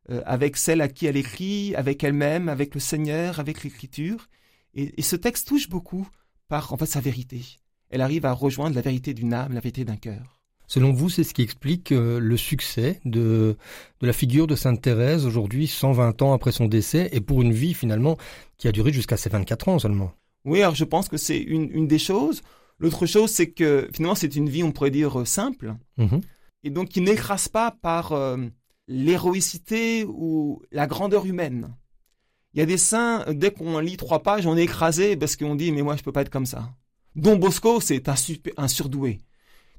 euh, 0.10 0.22
avec 0.26 0.56
celle 0.56 0.80
à 0.82 0.88
qui 0.88 1.06
elle 1.06 1.18
écrit, 1.18 1.76
avec 1.76 2.02
elle-même, 2.04 2.48
avec 2.48 2.74
le 2.74 2.80
Seigneur, 2.80 3.40
avec 3.40 3.64
l'Écriture. 3.64 4.28
Et, 4.74 5.02
ce 5.02 5.16
texte 5.18 5.48
touche 5.48 5.70
beaucoup 5.70 6.08
par 6.48 6.74
en 6.74 6.78
fait 6.78 6.86
sa 6.86 7.00
vérité. 7.00 7.42
Elle 7.90 8.02
arrive 8.02 8.26
à 8.26 8.34
rejoindre 8.34 8.76
la 8.76 8.82
vérité 8.82 9.14
d'une 9.14 9.34
âme, 9.34 9.54
la 9.54 9.60
vérité 9.60 9.86
d'un 9.86 9.96
cœur. 9.96 10.42
Selon 10.68 10.92
vous, 10.92 11.10
c'est 11.10 11.24
ce 11.24 11.34
qui 11.34 11.42
explique 11.42 11.94
euh, 11.94 12.20
le 12.20 12.36
succès 12.36 13.00
de, 13.06 13.56
de 14.02 14.08
la 14.08 14.12
figure 14.12 14.48
de 14.48 14.56
Sainte 14.56 14.82
Thérèse 14.82 15.26
aujourd'hui, 15.26 15.68
120 15.68 16.22
ans 16.22 16.34
après 16.34 16.52
son 16.52 16.66
décès, 16.66 17.10
et 17.14 17.22
pour 17.22 17.42
une 17.42 17.54
vie 17.54 17.74
finalement 17.74 18.18
qui 18.58 18.68
a 18.68 18.74
duré 18.74 18.92
jusqu'à 18.92 19.16
ses 19.16 19.30
24 19.30 19.70
ans 19.70 19.80
seulement? 19.80 20.12
Oui, 20.44 20.62
alors 20.62 20.76
je 20.76 20.84
pense 20.84 21.08
que 21.08 21.16
c'est 21.16 21.40
une, 21.40 21.70
une 21.72 21.88
des 21.88 22.00
choses. 22.00 22.42
L'autre 22.80 23.06
chose, 23.06 23.32
c'est 23.32 23.52
que 23.52 23.88
finalement, 23.94 24.16
c'est 24.16 24.36
une 24.36 24.50
vie, 24.50 24.64
on 24.64 24.74
pourrait 24.74 24.92
dire, 24.92 25.26
simple. 25.26 25.76
Mm-hmm 25.98 26.22
et 26.64 26.70
donc 26.70 26.90
qui 26.90 27.02
n'écrase 27.02 27.48
pas 27.48 27.72
par 27.72 28.12
euh, 28.12 28.38
l'héroïcité 28.88 30.06
ou 30.06 30.62
la 30.72 30.88
grandeur 30.88 31.26
humaine. 31.26 31.74
Il 32.54 32.60
y 32.60 32.64
a 32.64 32.66
des 32.66 32.78
saints, 32.78 33.26
dès 33.34 33.52
qu'on 33.52 33.80
lit 33.80 33.98
trois 33.98 34.24
pages, 34.24 34.48
on 34.48 34.58
est 34.58 34.64
écrasé 34.64 35.16
parce 35.16 35.36
qu'on 35.36 35.56
dit 35.56 35.72
mais 35.72 35.82
moi 35.82 35.96
je 35.96 36.04
peux 36.04 36.12
pas 36.12 36.22
être 36.22 36.30
comme 36.30 36.46
ça. 36.46 36.74
Don 37.16 37.36
Bosco, 37.36 37.82
c'est 37.82 38.10
un, 38.10 38.68
surdoué. 38.68 39.20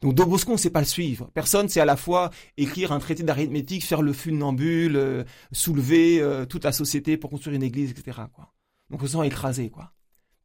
Donc 0.01 0.15
Don 0.15 0.27
Bosco, 0.27 0.51
on 0.51 0.55
ne 0.55 0.59
sait 0.59 0.71
pas 0.71 0.81
le 0.81 0.87
suivre. 0.87 1.31
Personne 1.35 1.69
sait 1.69 1.81
à 1.81 1.85
la 1.85 1.97
fois 1.97 2.31
écrire 2.57 2.93
un 2.93 2.99
traité 2.99 3.23
d'arithmétique, 3.23 3.85
faire 3.85 4.03
le 4.03 4.13
funambule, 4.13 4.97
euh, 4.97 5.25
soulever 5.53 6.21
euh, 6.21 6.47
toute 6.47 6.65
la 6.65 6.73
société 6.73 7.17
pour 7.17 7.31
construire 7.31 7.57
une 7.57 7.63
église, 7.63 7.91
etc. 7.91 8.23
Quoi. 8.33 8.53
Donc 8.91 9.03
on 9.03 9.07
se 9.07 9.13
sent 9.13 9.27
écrasé. 9.27 9.71
Quoi. 9.71 9.93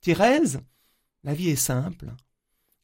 Thérèse, 0.01 0.61
la 1.23 1.33
vie 1.33 1.49
est 1.49 1.55
simple. 1.55 2.13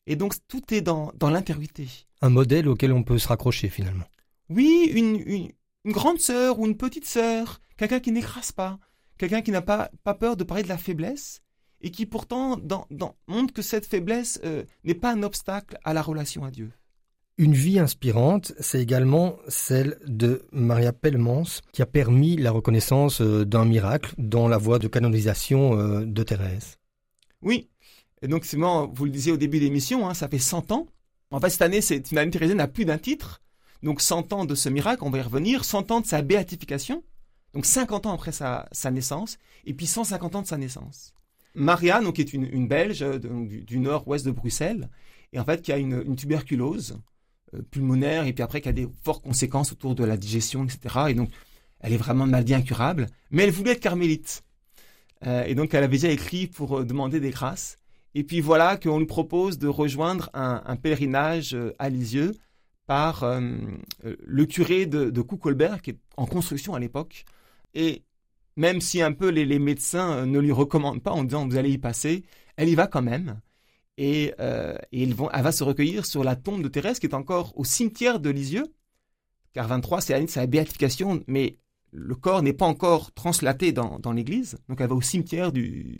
Et 0.07 0.15
donc 0.15 0.33
tout 0.47 0.73
est 0.73 0.81
dans, 0.81 1.11
dans 1.15 1.29
l'intériorité. 1.29 1.87
Un 2.21 2.29
modèle 2.29 2.67
auquel 2.67 2.91
on 2.91 3.03
peut 3.03 3.19
se 3.19 3.27
raccrocher 3.27 3.69
finalement. 3.69 4.05
Oui, 4.49 4.89
une, 4.91 5.17
une, 5.17 5.51
grande 5.85 6.19
sœur 6.19 6.59
ou 6.59 6.65
une 6.65 6.77
petite 6.77 7.05
sœur, 7.05 7.61
quelqu'un 7.77 7.99
qui 7.99 8.11
n'écrase 8.11 8.51
pas, 8.51 8.79
quelqu'un 9.19 9.41
qui 9.41 9.51
n'a 9.51 9.61
pas, 9.61 9.91
pas 10.03 10.15
peur 10.15 10.35
de 10.35 10.43
parler 10.43 10.63
de 10.63 10.69
la 10.69 10.79
faiblesse 10.79 11.41
et 11.81 11.91
qui 11.91 12.07
pourtant 12.07 12.57
dans, 12.57 12.87
dans, 12.89 13.15
montre 13.27 13.53
que 13.53 13.61
cette 13.61 13.85
faiblesse 13.85 14.39
euh, 14.43 14.63
n'est 14.83 14.95
pas 14.95 15.11
un 15.13 15.21
obstacle 15.21 15.77
à 15.83 15.93
la 15.93 16.01
relation 16.01 16.43
à 16.43 16.51
Dieu. 16.51 16.71
Une 17.37 17.53
vie 17.53 17.79
inspirante, 17.79 18.51
c'est 18.59 18.81
également 18.81 19.37
celle 19.47 19.97
de 20.05 20.45
Maria 20.51 20.91
Pellemans, 20.91 21.61
qui 21.71 21.81
a 21.81 21.85
permis 21.85 22.35
la 22.35 22.51
reconnaissance 22.51 23.21
euh, 23.21 23.45
d'un 23.45 23.63
miracle 23.63 24.13
dans 24.17 24.49
la 24.49 24.57
voie 24.57 24.79
de 24.79 24.89
canonisation 24.89 25.79
euh, 25.79 26.05
de 26.05 26.23
Thérèse. 26.23 26.77
Oui, 27.41 27.69
et 28.21 28.27
donc, 28.27 28.43
vous 28.93 29.05
le 29.05 29.11
disiez 29.11 29.31
au 29.31 29.37
début 29.37 29.59
de 29.59 29.63
l'émission, 29.63 30.09
hein, 30.09 30.13
ça 30.13 30.27
fait 30.27 30.39
100 30.39 30.71
ans. 30.73 30.87
En 31.31 31.39
fait, 31.39 31.49
cette 31.49 31.61
année, 31.61 31.79
c'est 31.79 32.01
Thérèse 32.01 32.53
n'a 32.53 32.67
plus 32.67 32.83
d'un 32.85 32.97
titre. 32.97 33.41
Donc, 33.83 34.01
100 34.01 34.33
ans 34.33 34.43
de 34.43 34.55
ce 34.55 34.67
miracle, 34.67 35.03
on 35.05 35.09
va 35.09 35.19
y 35.19 35.21
revenir. 35.21 35.63
100 35.63 35.91
ans 35.91 36.01
de 36.01 36.05
sa 36.05 36.21
béatification. 36.21 37.03
Donc, 37.53 37.65
50 37.65 38.05
ans 38.05 38.13
après 38.13 38.31
sa, 38.31 38.67
naissance. 38.91 39.37
Et 39.65 39.73
puis, 39.73 39.87
150 39.87 40.35
ans 40.35 40.41
de 40.41 40.47
sa 40.47 40.57
naissance. 40.57 41.13
Maria, 41.55 42.01
donc, 42.01 42.19
est 42.19 42.33
une, 42.33 42.67
Belge 42.67 43.03
du, 43.19 43.79
nord-ouest 43.79 44.25
de 44.25 44.31
Bruxelles. 44.31 44.89
Et 45.33 45.39
en 45.39 45.45
fait, 45.45 45.61
qui 45.61 45.71
a 45.71 45.77
une, 45.77 46.15
tuberculose 46.15 46.99
pulmonaire 47.71 48.27
et 48.27 48.33
puis 48.33 48.43
après 48.43 48.61
qui 48.61 48.69
a 48.69 48.71
des 48.71 48.87
fortes 49.01 49.23
conséquences 49.23 49.71
autour 49.71 49.95
de 49.95 50.03
la 50.03 50.17
digestion, 50.17 50.65
etc. 50.65 51.05
Et 51.09 51.13
donc, 51.15 51.31
elle 51.79 51.93
est 51.93 51.97
vraiment 51.97 52.27
maladie 52.27 52.53
incurable. 52.53 53.07
Mais 53.31 53.43
elle 53.43 53.51
voulait 53.51 53.71
être 53.71 53.79
carmélite. 53.79 54.43
et 55.25 55.55
donc, 55.55 55.73
elle 55.73 55.83
avait 55.83 55.97
déjà 55.97 56.11
écrit 56.11 56.45
pour 56.45 56.85
demander 56.85 57.19
des 57.19 57.31
grâces. 57.31 57.77
Et 58.15 58.23
puis 58.23 58.41
voilà 58.41 58.77
qu'on 58.77 58.99
lui 58.99 59.05
propose 59.05 59.57
de 59.59 59.67
rejoindre 59.67 60.29
un, 60.33 60.75
pèlerinage 60.75 61.57
à 61.77 61.89
Lisieux 61.89 62.35
par 62.85 63.23
le 64.03 64.45
curé 64.45 64.85
de, 64.85 65.09
de 65.09 65.21
qui 65.81 65.91
est 65.91 65.97
en 66.17 66.25
construction 66.25 66.73
à 66.73 66.79
l'époque. 66.79 67.25
Et 67.73 68.03
même 68.55 68.81
si 68.81 69.01
un 69.01 69.13
peu 69.13 69.29
les, 69.29 69.59
médecins 69.59 70.11
euh, 70.11 70.25
ne 70.25 70.39
lui 70.39 70.51
recommandent 70.51 71.01
pas 71.01 71.11
en 71.11 71.23
disant 71.23 71.47
vous 71.47 71.55
allez 71.57 71.71
y 71.71 71.77
passer, 71.77 72.23
elle 72.57 72.69
y 72.69 72.75
va 72.75 72.87
quand 72.87 73.01
même. 73.01 73.39
Et, 73.97 74.33
euh, 74.39 74.77
elle 74.91 75.13
va 75.13 75.51
se 75.51 75.63
recueillir 75.63 76.05
sur 76.05 76.23
la 76.23 76.35
tombe 76.35 76.61
de 76.61 76.67
Thérèse 76.67 76.99
qui 76.99 77.07
est 77.07 77.15
encore 77.15 77.57
au 77.57 77.63
cimetière 77.63 78.19
de 78.19 78.29
Lisieux, 78.29 78.73
car 79.53 79.67
23 79.67 80.01
c'est 80.01 80.13
l'année 80.13 80.25
de 80.25 80.31
sa 80.31 80.45
béatification, 80.45 81.23
mais 81.27 81.57
le 81.91 82.15
corps 82.15 82.43
n'est 82.43 82.53
pas 82.53 82.65
encore 82.65 83.11
translaté 83.13 83.71
dans, 83.71 84.11
l'église, 84.13 84.57
donc 84.67 84.79
elle 84.81 84.89
va 84.89 84.95
au 84.95 85.01
cimetière 85.01 85.51
du, 85.51 85.99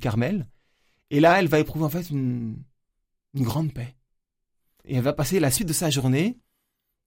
Carmel. 0.00 0.48
Et 1.10 1.20
là, 1.20 1.40
elle 1.40 1.48
va 1.48 1.58
éprouver 1.58 1.84
en 1.84 1.90
fait 1.90 2.08
une, 2.10 2.56
une 3.34 3.44
grande 3.44 3.72
paix. 3.72 3.96
Et 4.84 4.96
elle 4.96 5.02
va 5.02 5.12
passer 5.12 5.40
la 5.40 5.50
suite 5.50 5.68
de 5.68 5.72
sa 5.72 5.90
journée 5.90 6.38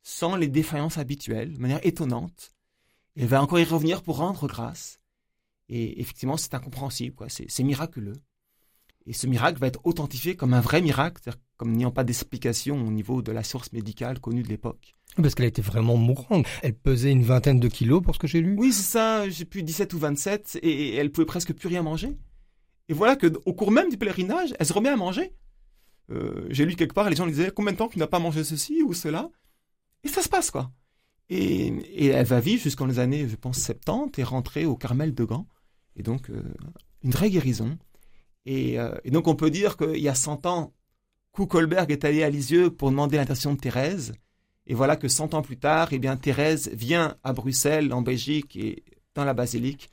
sans 0.04 0.36
les 0.36 0.48
défaillances 0.48 0.98
habituelles, 0.98 1.54
de 1.54 1.60
manière 1.60 1.86
étonnante. 1.86 2.53
Elle 3.16 3.28
va 3.28 3.42
encore 3.42 3.60
y 3.60 3.64
revenir 3.64 4.02
pour 4.02 4.18
rendre 4.18 4.48
grâce. 4.48 5.00
Et 5.70 6.02
effectivement, 6.02 6.38
c'est 6.38 6.54
incompréhensible, 6.54 7.16
quoi. 7.16 7.28
C'est 7.30 7.64
miraculeux. 7.64 8.16
Et 9.06 9.14
ce 9.14 9.28
miracle 9.28 9.60
va 9.60 9.68
être 9.68 9.82
authentifié 9.84 10.36
comme 10.36 10.54
un 10.54 10.62
vrai 10.62 10.82
miracle, 10.82 11.22
comme 11.58 11.74
n'ayant 11.74 11.92
pas 11.92 12.04
d'explication 12.04 12.76
au 12.76 12.92
niveau 12.92 13.22
de 13.22 13.32
la 13.32 13.44
source 13.44 13.72
médicale 13.74 14.20
connue 14.20 14.44
de 14.44 14.48
l'époque. 14.48 14.96
Parce 15.18 15.36
qu'elle 15.36 15.46
était 15.46 15.62
vraiment 15.62 15.98
mourante. 15.98 16.46
Elle 16.62 16.74
pesait 16.74 17.12
une 17.12 17.24
vingtaine 17.24 17.60
de 17.60 17.68
kilos 17.68 18.02
pour 18.02 18.16
ce 18.16 18.20
que 18.20 18.28
j'ai 18.28 18.42
lu. 18.42 18.56
Oui, 18.58 18.72
c'est 18.72 18.84
ça. 18.84 19.30
J'ai 19.30 19.46
plus 19.46 19.62
17 19.62 19.94
ou 19.94 20.00
27 20.00 20.60
et 20.64 20.96
elle 20.96 21.12
pouvait 21.12 21.26
presque 21.26 21.54
plus 21.54 21.68
rien 21.68 21.84
manger. 21.84 22.18
Et 22.90 22.94
voilà 22.94 23.16
que 23.16 23.32
au 23.46 23.54
cours 23.54 23.72
même 23.72 23.90
du 23.90 23.98
pèlerinage, 23.98 24.54
elle 24.60 24.66
se 24.66 24.74
remet 24.74 24.90
à 24.90 24.96
manger. 24.96 25.34
Euh, 26.12 26.48
j'ai 26.50 26.66
lu 26.66 26.76
quelque 26.76 26.94
part, 26.94 27.10
les 27.10 27.16
gens 27.16 27.26
lui 27.26 27.32
disaient 27.34 27.52
combien 27.52 27.72
de 27.72 27.78
temps 27.78 27.88
tu 27.88 28.00
n'as 28.00 28.08
pas 28.08 28.20
mangé 28.20 28.44
ceci 28.44 28.82
ou 28.84 28.94
cela? 28.94 29.30
Et 30.04 30.08
ça 30.08 30.22
se 30.22 30.30
passe, 30.30 30.52
quoi. 30.52 30.72
Et, 31.30 32.10
elle 32.10 32.26
va 32.26 32.40
vivre 32.40 32.62
jusqu'en 32.62 32.86
les 32.86 33.00
années, 33.00 33.28
je 33.28 33.36
pense, 33.36 33.60
70 33.60 34.20
et 34.20 34.24
rentrer 34.24 34.66
au 34.66 34.76
Carmel 34.76 35.14
de 35.14 35.24
Gand. 35.24 35.48
Et 35.96 36.04
donc, 36.04 36.30
euh, 36.30 36.44
une 37.04 37.12
vraie 37.12 37.30
guérison. 37.30 37.78
Euh, 38.48 38.96
et, 39.04 39.12
donc, 39.12 39.28
on 39.28 39.36
peut 39.36 39.50
dire 39.50 39.78
qu'il 39.78 40.00
y 40.00 40.10
a 40.10 40.16
100 40.16 40.46
ans, 40.46 40.74
Kuckelberg 41.34 41.92
est 41.92 42.06
allé 42.06 42.24
à 42.24 42.30
Lisieux 42.30 42.70
pour 42.70 42.92
demander 42.92 43.18
l'intercession 43.18 43.54
de 43.54 43.60
Thérèse. 43.60 44.14
Et 44.68 44.76
voilà 44.76 44.96
que 44.96 45.08
100 45.08 45.34
ans 45.34 45.42
plus 45.42 45.58
tard, 45.58 45.90
eh 45.92 46.00
bien, 46.00 46.16
Thérèse 46.16 46.70
vient 46.74 47.18
à 47.24 47.34
Bruxelles, 47.34 47.92
en 47.94 48.02
Belgique 48.02 48.56
et 48.56 48.84
dans 49.16 49.26
la 49.26 49.34
basilique 49.34 49.90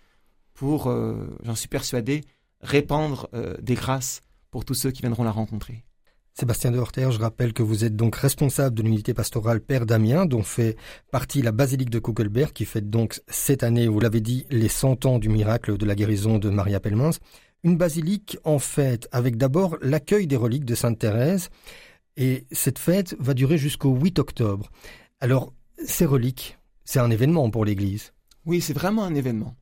pour, 0.54 0.88
euh, 0.88 1.26
j'en 1.42 1.54
suis 1.54 1.68
persuadé, 1.68 2.22
répandre 2.60 3.28
des 3.62 3.74
grâces 3.74 4.20
pour 4.50 4.66
tous 4.66 4.74
ceux 4.74 4.90
qui 4.90 5.00
viendront 5.00 5.24
la 5.24 5.30
rencontrer. 5.30 5.84
Sébastien 6.34 6.70
de 6.70 6.78
Horter, 6.78 7.10
je 7.10 7.18
rappelle 7.18 7.52
que 7.52 7.62
vous 7.62 7.84
êtes 7.84 7.96
donc 7.96 8.16
responsable 8.16 8.74
de 8.74 8.82
l'unité 8.82 9.14
pastorale 9.14 9.60
Père 9.60 9.84
Damien, 9.84 10.26
dont 10.26 10.42
fait 10.42 10.76
partie 11.10 11.42
la 11.42 11.52
basilique 11.52 11.90
de 11.90 11.98
Kuckelberg, 11.98 12.52
qui 12.52 12.64
fête 12.64 12.88
donc 12.88 13.20
cette 13.28 13.62
année, 13.62 13.88
vous 13.88 14.00
l'avez 14.00 14.20
dit, 14.20 14.46
les 14.50 14.68
100 14.68 15.06
ans 15.06 15.18
du 15.18 15.28
miracle 15.28 15.76
de 15.76 15.84
la 15.84 15.94
guérison 15.94 16.38
de 16.38 16.48
Maria 16.48 16.80
Pellemans. 16.80 17.18
Une 17.62 17.76
basilique 17.76 18.38
en 18.44 18.58
fête, 18.58 19.08
avec 19.12 19.36
d'abord 19.36 19.76
l'accueil 19.82 20.26
des 20.26 20.36
reliques 20.36 20.64
de 20.64 20.74
Sainte 20.74 20.98
Thérèse, 20.98 21.50
et 22.16 22.46
cette 22.52 22.78
fête 22.78 23.16
va 23.18 23.34
durer 23.34 23.58
jusqu'au 23.58 23.90
8 23.90 24.18
octobre. 24.18 24.70
Alors, 25.20 25.52
ces 25.84 26.06
reliques, 26.06 26.58
c'est 26.84 27.00
un 27.00 27.10
événement 27.10 27.50
pour 27.50 27.64
l'Église. 27.64 28.12
Oui, 28.46 28.60
c'est 28.60 28.72
vraiment 28.72 29.04
un 29.04 29.14
événement. 29.14 29.56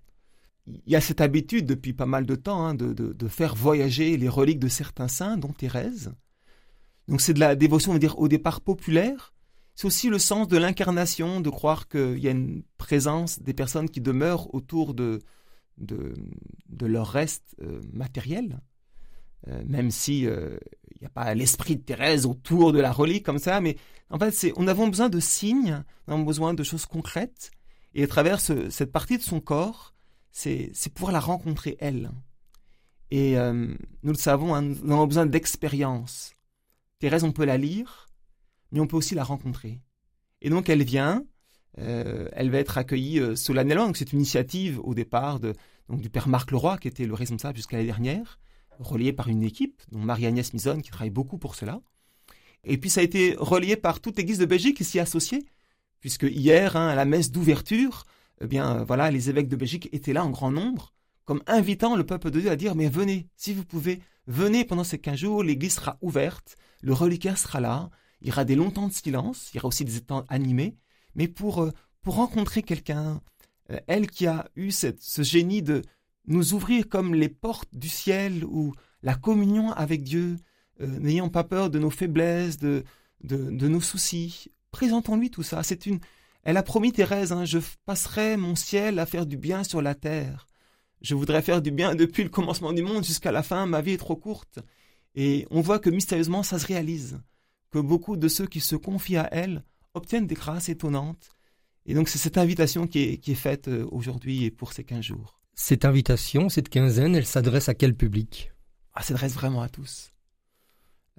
Il 0.66 0.92
y 0.92 0.96
a 0.96 1.00
cette 1.00 1.22
habitude 1.22 1.66
depuis 1.66 1.94
pas 1.94 2.06
mal 2.06 2.26
de 2.26 2.34
temps 2.36 2.64
hein, 2.64 2.74
de, 2.74 2.92
de 2.92 3.28
faire 3.28 3.54
voyager 3.54 4.16
les 4.16 4.28
reliques 4.28 4.58
de 4.60 4.68
certains 4.68 5.08
saints, 5.08 5.38
dont 5.38 5.48
Thérèse. 5.48 6.12
Donc 7.08 7.22
c'est 7.22 7.32
de 7.34 7.40
la 7.40 7.56
dévotion, 7.56 7.90
on 7.90 7.94
va 7.94 7.98
dire, 7.98 8.18
au 8.18 8.28
départ 8.28 8.60
populaire. 8.60 9.32
C'est 9.74 9.86
aussi 9.86 10.08
le 10.08 10.18
sens 10.18 10.46
de 10.48 10.58
l'incarnation, 10.58 11.40
de 11.40 11.50
croire 11.50 11.88
qu'il 11.88 12.18
y 12.18 12.28
a 12.28 12.32
une 12.32 12.62
présence 12.76 13.40
des 13.40 13.54
personnes 13.54 13.88
qui 13.88 14.00
demeurent 14.00 14.52
autour 14.54 14.92
de, 14.92 15.20
de, 15.78 16.86
leur 16.86 17.08
reste 17.08 17.56
euh, 17.62 17.80
matériel. 17.92 18.60
Euh, 19.46 19.62
même 19.66 19.90
si 19.90 20.26
euh, 20.26 20.58
il 20.96 21.02
n'y 21.02 21.06
a 21.06 21.10
pas 21.10 21.32
l'esprit 21.34 21.76
de 21.76 21.82
Thérèse 21.82 22.26
autour 22.26 22.72
de 22.72 22.80
la 22.80 22.92
relique 22.92 23.24
comme 23.24 23.38
ça, 23.38 23.60
mais 23.60 23.76
en 24.10 24.18
fait, 24.18 24.32
c'est, 24.32 24.52
on 24.56 24.66
a 24.66 24.74
besoin 24.74 25.08
de 25.08 25.20
signes, 25.20 25.84
on 26.08 26.20
a 26.20 26.24
besoin 26.24 26.54
de 26.54 26.62
choses 26.64 26.86
concrètes, 26.86 27.52
et 27.94 28.02
à 28.02 28.06
travers 28.06 28.40
cette 28.40 28.92
partie 28.92 29.16
de 29.16 29.22
son 29.22 29.40
corps, 29.40 29.94
c'est, 30.32 30.70
c'est 30.74 30.92
pouvoir 30.92 31.12
la 31.12 31.20
rencontrer 31.20 31.76
elle. 31.78 32.10
Et 33.10 33.36
nous 33.36 34.12
le 34.12 34.18
savons, 34.18 34.54
hein, 34.54 34.60
nous 34.60 34.92
avons 34.92 35.06
besoin 35.06 35.24
d'expérience. 35.24 36.34
Thérèse, 36.98 37.24
on 37.24 37.32
peut 37.32 37.44
la 37.44 37.58
lire, 37.58 38.08
mais 38.72 38.80
on 38.80 38.86
peut 38.86 38.96
aussi 38.96 39.14
la 39.14 39.24
rencontrer. 39.24 39.80
Et 40.40 40.50
donc 40.50 40.68
elle 40.68 40.82
vient, 40.82 41.24
euh, 41.78 42.28
elle 42.32 42.50
va 42.50 42.58
être 42.58 42.78
accueillie 42.78 43.20
euh, 43.20 43.36
solennellement. 43.36 43.92
C'est 43.94 44.12
une 44.12 44.18
initiative 44.18 44.80
au 44.80 44.94
départ 44.94 45.40
du 45.40 46.10
père 46.10 46.28
Marc 46.28 46.50
Leroy, 46.50 46.78
qui 46.78 46.88
était 46.88 47.06
le 47.06 47.14
responsable 47.14 47.56
jusqu'à 47.56 47.76
l'année 47.76 47.88
dernière, 47.88 48.38
relié 48.78 49.12
par 49.12 49.28
une 49.28 49.42
équipe, 49.42 49.82
dont 49.90 50.00
Marie-Agnès 50.00 50.52
Mison, 50.52 50.80
qui 50.80 50.90
travaille 50.90 51.10
beaucoup 51.10 51.38
pour 51.38 51.54
cela. 51.54 51.80
Et 52.64 52.78
puis 52.78 52.90
ça 52.90 53.00
a 53.00 53.04
été 53.04 53.34
relié 53.38 53.76
par 53.76 54.00
toute 54.00 54.16
l'Église 54.18 54.38
de 54.38 54.46
Belgique 54.46 54.76
qui 54.76 54.84
s'y 54.84 54.98
associée, 54.98 55.44
puisque 56.00 56.24
hier, 56.24 56.76
hein, 56.76 56.88
à 56.88 56.94
la 56.94 57.04
messe 57.04 57.30
d'ouverture, 57.30 58.04
eh 58.40 58.46
bien 58.46 58.84
voilà, 58.84 59.10
les 59.10 59.30
évêques 59.30 59.48
de 59.48 59.56
Belgique 59.56 59.88
étaient 59.92 60.12
là 60.12 60.24
en 60.24 60.30
grand 60.30 60.50
nombre, 60.50 60.92
comme 61.28 61.42
invitant 61.46 61.94
le 61.94 62.06
peuple 62.06 62.30
de 62.30 62.40
Dieu 62.40 62.50
à 62.50 62.56
dire 62.56 62.74
mais 62.74 62.88
venez, 62.88 63.28
si 63.36 63.52
vous 63.52 63.62
pouvez, 63.62 64.00
venez 64.26 64.64
pendant 64.64 64.82
ces 64.82 64.98
15 64.98 65.14
jours, 65.18 65.42
l'Église 65.42 65.74
sera 65.74 65.98
ouverte, 66.00 66.56
le 66.80 66.94
reliquaire 66.94 67.36
sera 67.36 67.60
là, 67.60 67.90
il 68.22 68.28
y 68.28 68.30
aura 68.30 68.46
des 68.46 68.54
longs 68.54 68.70
temps 68.70 68.88
de 68.88 68.94
silence, 68.94 69.50
il 69.52 69.56
y 69.56 69.58
aura 69.58 69.68
aussi 69.68 69.84
des 69.84 70.00
temps 70.00 70.24
animés, 70.30 70.78
mais 71.14 71.28
pour, 71.28 71.64
euh, 71.64 71.70
pour 72.00 72.14
rencontrer 72.14 72.62
quelqu'un, 72.62 73.20
euh, 73.70 73.78
elle 73.88 74.06
qui 74.06 74.26
a 74.26 74.48
eu 74.56 74.70
ce 74.70 75.22
génie 75.22 75.60
de 75.60 75.82
nous 76.26 76.54
ouvrir 76.54 76.88
comme 76.88 77.14
les 77.14 77.28
portes 77.28 77.74
du 77.74 77.90
ciel 77.90 78.42
ou 78.46 78.72
la 79.02 79.14
communion 79.14 79.70
avec 79.72 80.04
Dieu, 80.04 80.38
euh, 80.80 80.86
n'ayant 80.98 81.28
pas 81.28 81.44
peur 81.44 81.68
de 81.68 81.78
nos 81.78 81.90
faiblesses, 81.90 82.56
de, 82.56 82.84
de, 83.22 83.68
nos 83.68 83.82
soucis. 83.82 84.46
Présentons-lui 84.70 85.30
tout 85.30 85.42
ça. 85.42 85.62
C'est 85.62 85.84
une. 85.84 86.00
Elle 86.42 86.56
a 86.56 86.62
promis 86.62 86.90
Thérèse, 86.90 87.32
hein, 87.32 87.44
je 87.44 87.58
passerai 87.84 88.38
mon 88.38 88.54
ciel 88.54 88.98
à 88.98 89.04
faire 89.04 89.26
du 89.26 89.36
bien 89.36 89.62
sur 89.62 89.82
la 89.82 89.94
terre. 89.94 90.46
Je 91.00 91.14
voudrais 91.14 91.42
faire 91.42 91.62
du 91.62 91.70
bien 91.70 91.94
depuis 91.94 92.24
le 92.24 92.28
commencement 92.28 92.72
du 92.72 92.82
monde 92.82 93.04
jusqu'à 93.04 93.32
la 93.32 93.42
fin. 93.42 93.66
Ma 93.66 93.80
vie 93.80 93.92
est 93.92 93.98
trop 93.98 94.16
courte. 94.16 94.58
Et 95.14 95.46
on 95.50 95.60
voit 95.60 95.78
que 95.78 95.90
mystérieusement, 95.90 96.42
ça 96.42 96.58
se 96.58 96.66
réalise, 96.66 97.20
que 97.70 97.78
beaucoup 97.78 98.16
de 98.16 98.28
ceux 98.28 98.46
qui 98.46 98.60
se 98.60 98.76
confient 98.76 99.16
à 99.16 99.28
elle 99.32 99.64
obtiennent 99.94 100.26
des 100.26 100.34
grâces 100.34 100.68
étonnantes. 100.68 101.30
Et 101.86 101.94
donc 101.94 102.08
c'est 102.08 102.18
cette 102.18 102.38
invitation 102.38 102.86
qui 102.86 103.20
est, 103.24 103.34
faite 103.34 103.68
euh, 103.68 103.86
aujourd'hui 103.90 104.44
et 104.44 104.50
pour 104.50 104.72
ces 104.72 104.84
15 104.84 105.02
jours. 105.02 105.40
Cette 105.54 105.84
invitation, 105.84 106.48
cette 106.48 106.68
quinzaine, 106.68 107.16
elle 107.16 107.26
s'adresse 107.26 107.68
à 107.68 107.74
quel 107.74 107.94
public? 107.96 108.52
Elle 108.96 109.02
s'adresse 109.02 109.34
vraiment 109.34 109.62
à 109.62 109.68
tous. 109.68 110.12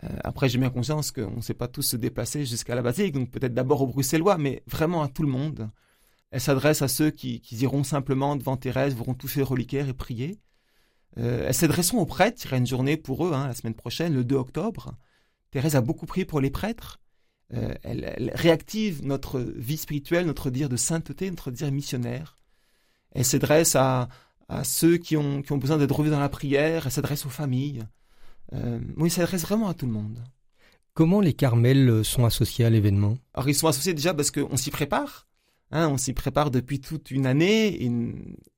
Euh, 0.03 0.07
après, 0.23 0.47
j'ai 0.47 0.59
bien 0.59 0.69
conscience 0.69 1.11
qu'on 1.11 1.37
ne 1.37 1.41
sait 1.41 1.53
pas 1.53 1.67
tous 1.67 1.81
se 1.81 1.97
déplacer 1.97 2.45
jusqu'à 2.45 2.75
la 2.75 2.81
basilique, 2.81 3.13
donc 3.13 3.31
peut-être 3.31 3.53
d'abord 3.53 3.81
aux 3.81 3.87
Bruxellois, 3.87 4.37
mais 4.37 4.63
vraiment 4.67 5.01
à 5.01 5.07
tout 5.07 5.23
le 5.23 5.29
monde. 5.29 5.69
Elle 6.31 6.41
s'adresse 6.41 6.81
à 6.81 6.87
ceux 6.87 7.09
qui, 7.09 7.41
qui 7.41 7.55
iront 7.57 7.83
simplement 7.83 8.35
devant 8.35 8.57
Thérèse, 8.57 8.95
verront 8.95 9.15
toucher 9.15 9.39
les 9.39 9.45
reliquaires 9.45 9.89
et 9.89 9.93
prier. 9.93 10.39
Euh, 11.17 11.45
elles 11.47 11.53
s'adresseront 11.53 11.99
aux 11.99 12.05
prêtres. 12.05 12.41
Il 12.41 12.45
y 12.45 12.47
aura 12.49 12.57
une 12.57 12.67
journée 12.67 12.97
pour 12.97 13.25
eux 13.25 13.33
hein, 13.33 13.47
la 13.47 13.55
semaine 13.55 13.73
prochaine, 13.73 14.13
le 14.13 14.23
2 14.23 14.35
octobre. 14.35 14.93
Thérèse 15.51 15.75
a 15.75 15.81
beaucoup 15.81 16.05
prié 16.05 16.25
pour 16.25 16.39
les 16.39 16.51
prêtres. 16.51 16.99
Euh, 17.53 17.73
elle, 17.81 18.31
réactive 18.35 19.03
notre 19.03 19.39
vie 19.39 19.77
spirituelle, 19.77 20.27
notre 20.27 20.51
dire 20.51 20.69
de 20.69 20.77
sainteté, 20.77 21.29
notre 21.29 21.49
dire 21.49 21.71
missionnaire. 21.71 22.37
Elle 23.11 23.25
s'adresse 23.25 23.75
à, 23.75 24.07
ceux 24.63 24.97
qui 24.97 25.17
ont, 25.17 25.41
qui 25.41 25.51
ont 25.51 25.57
besoin 25.57 25.77
d'être 25.77 25.95
revus 25.95 26.11
dans 26.11 26.19
la 26.19 26.29
prière. 26.29 26.85
Elle 26.85 26.91
s'adresse 26.91 27.25
aux 27.25 27.29
familles. 27.29 27.83
Euh, 28.53 28.79
oui, 28.97 29.05
elle 29.05 29.11
s'adresse 29.11 29.41
vraiment 29.41 29.67
à 29.67 29.73
tout 29.73 29.87
le 29.87 29.91
monde. 29.91 30.23
Comment 30.93 31.21
les 31.21 31.33
Carmels 31.33 32.03
sont 32.03 32.25
associés 32.25 32.65
à 32.65 32.69
l'événement? 32.69 33.17
Alors, 33.33 33.49
ils 33.49 33.55
sont 33.55 33.67
associés 33.67 33.93
déjà 33.93 34.13
parce 34.13 34.31
qu'on 34.31 34.57
s'y 34.57 34.69
prépare. 34.69 35.28
Hein, 35.71 35.87
on 35.89 35.97
s'y 35.97 36.13
prépare 36.13 36.49
depuis 36.49 36.79
toute 36.79 37.11
une 37.11 37.27
année, 37.27 37.79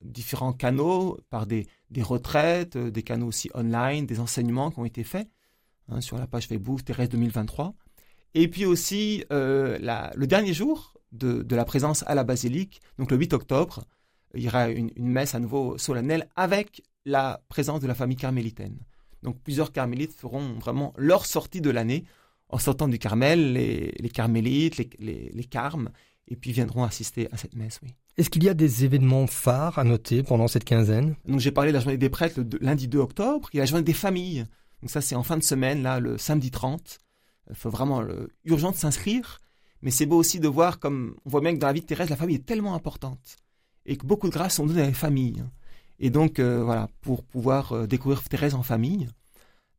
différents 0.00 0.54
canaux, 0.54 1.18
par 1.28 1.46
des, 1.46 1.66
retraites, 2.00 2.76
euh, 2.76 2.90
des 2.90 3.02
canaux 3.02 3.26
aussi 3.26 3.50
online, 3.54 4.06
des 4.06 4.18
enseignements 4.18 4.70
qui 4.70 4.78
ont 4.78 4.86
été 4.86 5.04
faits 5.04 5.28
hein, 5.88 6.00
sur 6.00 6.16
la 6.16 6.26
page 6.26 6.46
Facebook 6.46 6.84
Thérèse 6.84 7.10
2023. 7.10 7.74
Et 8.34 8.48
puis 8.48 8.64
aussi 8.64 9.24
euh, 9.30 9.78
le 10.14 10.26
dernier 10.26 10.54
jour 10.54 10.94
de, 11.12 11.44
la 11.54 11.66
présence 11.66 12.02
à 12.06 12.14
la 12.14 12.24
basilique, 12.24 12.80
donc 12.98 13.10
le 13.10 13.18
8 13.18 13.34
octobre, 13.34 13.84
il 14.34 14.42
y 14.42 14.48
aura 14.48 14.70
une, 14.70 14.90
messe 14.96 15.34
à 15.34 15.38
nouveau 15.38 15.76
solennelle 15.76 16.28
avec 16.34 16.82
la 17.04 17.42
présence 17.50 17.80
de 17.80 17.86
la 17.86 17.94
famille 17.94 18.16
carmélitaine. 18.16 18.78
Donc 19.22 19.38
plusieurs 19.42 19.70
carmélites 19.70 20.14
feront 20.14 20.54
vraiment 20.54 20.94
leur 20.96 21.26
sortie 21.26 21.60
de 21.60 21.68
l'année 21.68 22.04
en 22.48 22.58
sortant 22.58 22.88
du 22.88 22.98
Carmel, 22.98 23.52
les, 23.52 23.92
les 23.98 24.08
carmélites, 24.10 24.76
les, 24.76 25.30
les 25.32 25.44
carmes, 25.44 25.90
et 26.28 26.36
puis 26.36 26.52
viendront 26.52 26.84
assister 26.84 27.28
à 27.32 27.36
cette 27.36 27.54
messe, 27.54 27.80
oui. 27.82 27.94
Est-ce 28.18 28.28
qu'il 28.28 28.44
y 28.44 28.48
a 28.48 28.54
des 28.54 28.84
événements 28.84 29.26
phares 29.26 29.78
à 29.78 29.84
noter 29.84 30.22
pendant 30.22 30.46
cette 30.46 30.64
quinzaine? 30.64 31.16
Donc 31.26 31.40
j'ai 31.40 31.50
parlé 31.50 31.70
de 31.70 31.76
la 31.76 31.80
journée 31.80 31.96
des 31.96 32.10
prêtres 32.10 32.40
le 32.40 32.58
lundi 32.60 32.88
2 32.88 32.98
octobre, 32.98 33.48
il 33.52 33.56
y 33.56 33.60
a 33.60 33.62
la 33.62 33.66
journée 33.66 33.84
des 33.84 33.92
familles. 33.92 34.46
Donc 34.82 34.90
ça 34.90 35.00
c'est 35.00 35.14
en 35.14 35.22
fin 35.22 35.38
de 35.38 35.42
semaine, 35.42 35.82
là, 35.82 36.00
le 36.00 36.18
samedi 36.18 36.50
30. 36.50 36.98
Il 37.50 37.56
faut 37.56 37.70
vraiment 37.70 38.02
le, 38.02 38.30
urgent 38.44 38.70
de 38.70 38.76
s'inscrire, 38.76 39.40
mais 39.80 39.90
c'est 39.90 40.06
beau 40.06 40.16
aussi 40.16 40.40
de 40.40 40.48
voir 40.48 40.78
comme 40.78 41.16
on 41.24 41.30
voit 41.30 41.40
bien 41.40 41.54
que 41.54 41.58
dans 41.58 41.66
la 41.66 41.72
vie 41.72 41.80
de 41.80 41.86
Thérèse, 41.86 42.10
la 42.10 42.16
famille 42.16 42.36
est 42.36 42.46
tellement 42.46 42.74
importante 42.74 43.36
et 43.86 43.96
que 43.96 44.06
beaucoup 44.06 44.28
de 44.28 44.32
grâces 44.32 44.56
sont 44.56 44.66
données 44.66 44.82
à 44.82 44.86
la 44.86 44.92
famille. 44.92 45.42
Et 45.98 46.10
donc 46.10 46.38
euh, 46.38 46.62
voilà, 46.62 46.88
pour 47.00 47.24
pouvoir 47.24 47.72
euh, 47.72 47.86
découvrir 47.86 48.22
Thérèse 48.24 48.54
en 48.54 48.62
famille. 48.62 49.08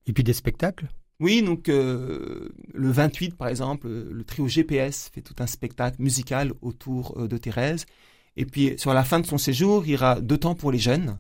Et 0.06 0.14
puis 0.14 0.24
des 0.24 0.34
spectacles? 0.34 0.90
Oui, 1.20 1.42
donc 1.42 1.70
euh, 1.70 2.50
le 2.74 2.92
28 2.92 3.36
par 3.36 3.48
exemple, 3.48 3.88
le 3.88 4.24
trio 4.24 4.48
GPS 4.48 5.10
fait 5.14 5.22
tout 5.22 5.36
un 5.40 5.48
spectacle 5.48 6.02
musical 6.02 6.54
autour 6.62 7.18
euh, 7.18 7.28
de 7.28 7.38
Thérèse. 7.38 7.86
Et 8.36 8.46
puis 8.46 8.74
sur 8.78 8.94
la 8.94 9.04
fin 9.04 9.20
de 9.20 9.26
son 9.26 9.38
séjour, 9.38 9.86
il 9.86 9.92
y 9.92 9.96
aura 9.96 10.20
deux 10.20 10.38
temps 10.38 10.56
pour 10.56 10.72
les 10.72 10.80
jeunes. 10.80 11.20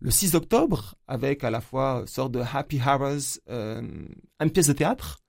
Le 0.00 0.10
6 0.10 0.34
octobre, 0.34 0.94
avec 1.08 1.44
à 1.44 1.50
la 1.50 1.60
fois 1.60 2.00
une 2.00 2.06
sorte 2.06 2.32
de 2.32 2.40
Happy 2.40 2.80
Hours, 2.80 3.40
euh, 3.48 3.82
une 4.40 4.50
pièce 4.50 4.66
de 4.68 4.72
théâtre, 4.72 5.22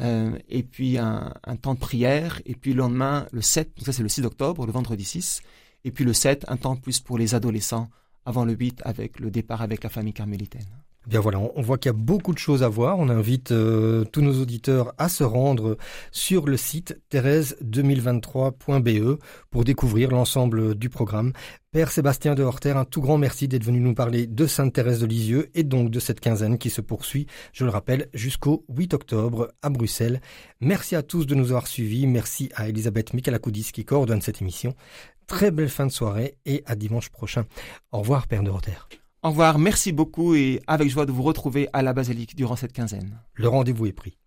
euh, 0.00 0.38
et 0.48 0.62
puis 0.62 0.98
un, 0.98 1.34
un, 1.44 1.56
temps 1.56 1.74
de 1.74 1.78
prière. 1.78 2.40
Et 2.46 2.54
puis 2.54 2.72
le 2.72 2.78
lendemain, 2.78 3.26
le 3.32 3.42
7, 3.42 3.76
donc 3.76 3.86
ça 3.86 3.92
c'est 3.92 4.02
le 4.02 4.08
6 4.08 4.24
octobre, 4.24 4.66
le 4.66 4.72
vendredi 4.72 5.04
6. 5.04 5.42
Et 5.84 5.90
puis 5.90 6.04
le 6.04 6.12
7, 6.12 6.44
un 6.48 6.56
temps 6.56 6.76
plus 6.76 7.00
pour 7.00 7.18
les 7.18 7.34
adolescents, 7.34 7.88
avant 8.24 8.44
le 8.44 8.52
8 8.52 8.82
avec 8.84 9.18
le 9.18 9.30
départ 9.30 9.62
avec 9.62 9.82
la 9.82 9.90
famille 9.90 10.14
carmélitaine. 10.14 10.66
Bien 11.06 11.20
voilà, 11.20 11.38
on 11.38 11.62
voit 11.62 11.78
qu'il 11.78 11.88
y 11.88 11.94
a 11.94 11.96
beaucoup 11.96 12.34
de 12.34 12.38
choses 12.38 12.62
à 12.62 12.68
voir. 12.68 12.98
On 12.98 13.08
invite 13.08 13.52
euh, 13.52 14.04
tous 14.04 14.20
nos 14.20 14.38
auditeurs 14.40 14.92
à 14.98 15.08
se 15.08 15.24
rendre 15.24 15.78
sur 16.12 16.44
le 16.46 16.58
site 16.58 17.00
thérèse2023.be 17.10 19.18
pour 19.50 19.64
découvrir 19.64 20.10
l'ensemble 20.10 20.74
du 20.74 20.90
programme. 20.90 21.32
Père 21.72 21.90
Sébastien 21.90 22.34
de 22.34 22.42
Horter, 22.42 22.72
un 22.72 22.84
tout 22.84 23.00
grand 23.00 23.16
merci 23.16 23.48
d'être 23.48 23.64
venu 23.64 23.80
nous 23.80 23.94
parler 23.94 24.26
de 24.26 24.46
Sainte 24.46 24.74
Thérèse 24.74 25.00
de 25.00 25.06
Lisieux 25.06 25.48
et 25.54 25.62
donc 25.62 25.90
de 25.90 26.00
cette 26.00 26.20
quinzaine 26.20 26.58
qui 26.58 26.68
se 26.68 26.82
poursuit, 26.82 27.26
je 27.52 27.64
le 27.64 27.70
rappelle, 27.70 28.08
jusqu'au 28.12 28.66
8 28.68 28.92
octobre 28.92 29.50
à 29.62 29.70
Bruxelles. 29.70 30.20
Merci 30.60 30.96
à 30.96 31.02
tous 31.02 31.24
de 31.26 31.34
nous 31.34 31.46
avoir 31.46 31.66
suivis. 31.66 32.06
Merci 32.06 32.50
à 32.54 32.68
Elisabeth 32.68 33.14
Michalakoudis 33.14 33.70
qui 33.72 33.86
coordonne 33.86 34.20
cette 34.20 34.42
émission. 34.42 34.74
Très 35.26 35.50
belle 35.50 35.70
fin 35.70 35.86
de 35.86 35.92
soirée 35.92 36.36
et 36.44 36.62
à 36.66 36.74
dimanche 36.74 37.08
prochain. 37.08 37.46
Au 37.90 38.00
revoir, 38.00 38.26
Père 38.26 38.42
de 38.42 38.50
Horter. 38.50 38.76
Au 39.22 39.28
revoir, 39.28 39.58
merci 39.58 39.92
beaucoup 39.92 40.34
et 40.34 40.62
avec 40.66 40.88
joie 40.88 41.04
de 41.04 41.12
vous 41.12 41.22
retrouver 41.22 41.68
à 41.74 41.82
la 41.82 41.92
basilique 41.92 42.34
durant 42.34 42.56
cette 42.56 42.72
quinzaine. 42.72 43.20
Le 43.34 43.48
rendez-vous 43.48 43.86
est 43.86 43.92
pris. 43.92 44.20